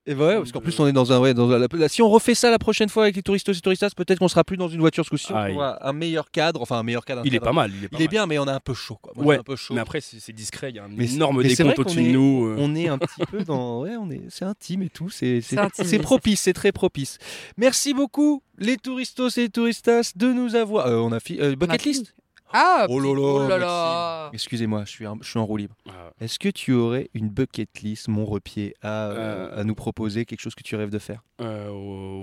[0.08, 2.10] Et bah ouais, parce qu'en plus on est dans un ouais, dans là, si on
[2.10, 4.68] refait ça la prochaine fois avec les touristos et touristas, peut-être qu'on sera plus dans
[4.68, 5.28] une voiture ce coup-ci.
[5.32, 7.22] On aura un meilleur cadre, enfin un meilleur cadre.
[7.22, 7.70] un Il est pas mal.
[7.78, 8.10] Il est, pas Il est mal.
[8.10, 8.98] bien, mais on a un peu chaud.
[9.00, 9.14] Quoi.
[9.16, 9.76] Moi, Ouais, un peu chaud.
[9.76, 12.48] mais après c'est discret, il y a un Mais énorme décompte au-dessus de nous.
[12.48, 12.56] euh.
[12.58, 13.82] On est un petit peu dans.
[13.84, 14.24] Ouais, on est.
[14.30, 15.12] C'est intime et tout.
[15.12, 17.20] C'est c'est- propice, c'est très propice.
[17.58, 20.88] Merci beaucoup, les touristos et les touristas, de nous avoir.
[20.88, 22.16] Euh, on a fait euh, bucket list.
[22.54, 24.30] Ah Oh là oh là.
[24.34, 25.76] Excusez-moi, je suis, un- je suis en roue libre.
[25.90, 29.62] Ah, Est-ce que tu aurais une bucket list, mon repied, à, euh, Euh.
[29.62, 31.22] à nous proposer quelque chose que tu rêves de faire?
[31.42, 31.70] Euh,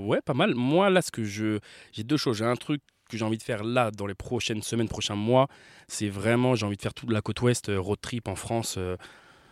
[0.07, 0.55] ouais, pas mal.
[0.55, 1.59] Moi là, ce que je,
[1.93, 2.39] j'ai deux choses.
[2.39, 5.49] J'ai un truc que j'ai envie de faire là dans les prochaines semaines, prochains mois.
[5.89, 8.75] C'est vraiment, j'ai envie de faire toute la côte ouest, road trip en France.
[8.79, 8.97] euh,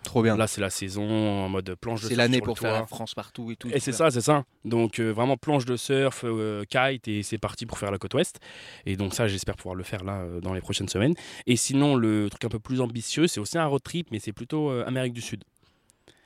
[0.06, 0.36] Trop bien.
[0.36, 2.72] Là, c'est la saison en mode planche de C'est surf l'année sur le pour faire
[2.72, 3.68] la France partout et tout.
[3.72, 4.44] Et c'est ça, c'est ça.
[4.64, 8.14] Donc euh, vraiment planche de surf, euh, kite et c'est parti pour faire la côte
[8.14, 8.38] ouest.
[8.86, 11.14] Et donc ça, j'espère pouvoir le faire là euh, dans les prochaines semaines.
[11.46, 14.32] Et sinon, le truc un peu plus ambitieux, c'est aussi un road trip, mais c'est
[14.32, 15.42] plutôt euh, Amérique du Sud.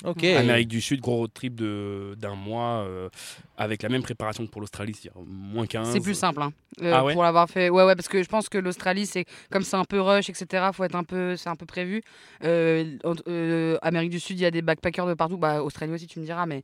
[0.05, 3.09] Amérique du Sud, gros road trip d'un mois euh,
[3.57, 5.91] avec la même préparation que pour l'Australie, c'est-à-dire moins 15.
[5.93, 7.69] C'est plus simple hein, euh, Ah ouais pour l'avoir fait.
[7.69, 10.69] Ouais, ouais, parce que je pense que l'Australie, c'est comme c'est un peu rush, etc.
[10.73, 12.03] Faut être un peu, c'est un peu prévu.
[12.45, 15.37] Euh, Amérique du Sud, il y a des backpackers de partout.
[15.37, 16.63] Bah, Australie aussi, tu me diras, mais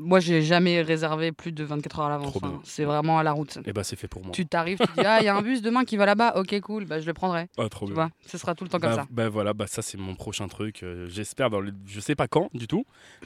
[0.00, 2.36] moi, j'ai jamais réservé plus de 24 heures à l'avance.
[2.42, 2.60] Hein.
[2.64, 3.58] C'est vraiment à la route.
[3.66, 4.32] Et bah c'est fait pour moi.
[4.32, 6.34] Tu t'arrives, tu dis ah, il y a un bus demain qui va là-bas.
[6.36, 7.48] Ok, cool, bah je le prendrai.
[7.58, 8.04] Ah, trop Tu bien.
[8.04, 9.06] vois, ce sera tout le temps comme bah, ça.
[9.10, 10.84] bah voilà, bah ça c'est mon prochain truc.
[11.06, 12.73] j'espère dans le, je sais pas quand du tout,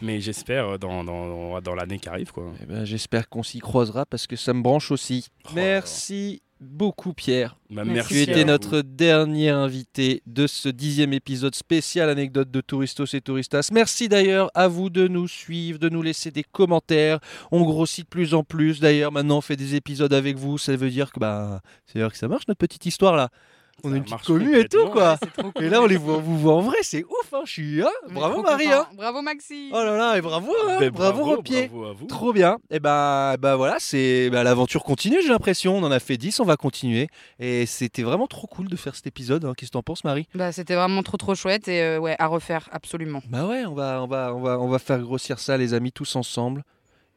[0.03, 2.53] mais j'espère euh, dans, dans, dans l'année qui arrive quoi.
[2.63, 5.29] Eh ben, J'espère qu'on s'y croisera parce que ça me branche aussi.
[5.47, 5.51] Oh.
[5.55, 7.57] Merci beaucoup Pierre.
[7.71, 8.15] Bah, Merci.
[8.15, 13.69] Tu étais notre dernier invité de ce dixième épisode spécial anecdote de Touristos et Touristas.
[13.73, 17.21] Merci d'ailleurs à vous de nous suivre, de nous laisser des commentaires.
[17.51, 18.81] On grossit de plus en plus.
[18.81, 20.59] D'ailleurs, maintenant on fait des épisodes avec vous.
[20.59, 23.31] Ça veut dire que bah, c'est dire que ça marche notre petite histoire là.
[23.85, 25.19] On a une petite commu et tout quoi.
[25.37, 25.65] Cool.
[25.65, 27.33] Et là on les voit, on vous voit en vrai, c'est ouf.
[27.33, 27.43] Hein.
[27.45, 27.89] Je suis, hein.
[28.11, 28.67] Bravo Marie.
[28.67, 28.87] hein.
[28.97, 29.71] Bravo Maxi.
[29.73, 30.79] Oh là là, et bravo, hein.
[30.81, 32.07] Ben, bravo, bravo à vous.
[32.07, 32.59] Trop bien.
[32.71, 35.77] Et ben bah voilà, c'est bah, l'aventure continue, j'ai l'impression.
[35.77, 37.07] On en a fait 10, on va continuer.
[37.39, 39.45] Et c'était vraiment trop cool de faire cet épisode.
[39.45, 39.53] hein.
[39.57, 40.27] Qu'est-ce que t'en penses, Marie?
[40.35, 43.23] Bah, c'était vraiment trop trop chouette et euh, ouais à refaire absolument.
[43.29, 45.93] Bah ouais, on va, on va, on va, on va faire grossir ça, les amis,
[45.93, 46.65] tous ensemble.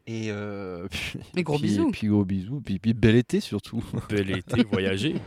[0.06, 0.86] Et euh,
[1.34, 1.90] Mais gros puis- bisous.
[1.90, 2.60] Puis gros bisous.
[2.64, 3.82] Puis, puis bel été surtout.
[4.08, 5.16] Bel été, voyager.